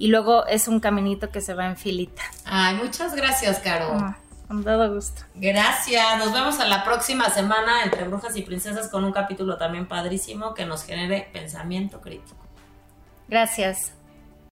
y 0.00 0.08
luego 0.08 0.46
es 0.46 0.66
un 0.66 0.80
caminito 0.80 1.30
que 1.30 1.42
se 1.42 1.52
va 1.52 1.66
en 1.66 1.76
filita. 1.76 2.22
Ay, 2.46 2.74
muchas 2.74 3.14
gracias, 3.14 3.58
Caro. 3.58 4.16
con 4.48 4.64
todo 4.64 4.94
gusto. 4.94 5.22
Gracias. 5.34 6.18
Nos 6.18 6.32
vemos 6.32 6.58
a 6.58 6.66
la 6.66 6.84
próxima 6.84 7.28
semana 7.28 7.84
entre 7.84 8.08
Brujas 8.08 8.34
y 8.34 8.40
Princesas 8.40 8.88
con 8.88 9.04
un 9.04 9.12
capítulo 9.12 9.58
también 9.58 9.86
padrísimo 9.86 10.54
que 10.54 10.64
nos 10.64 10.84
genere 10.84 11.28
pensamiento 11.34 12.00
crítico. 12.00 12.34
Gracias. 13.28 13.92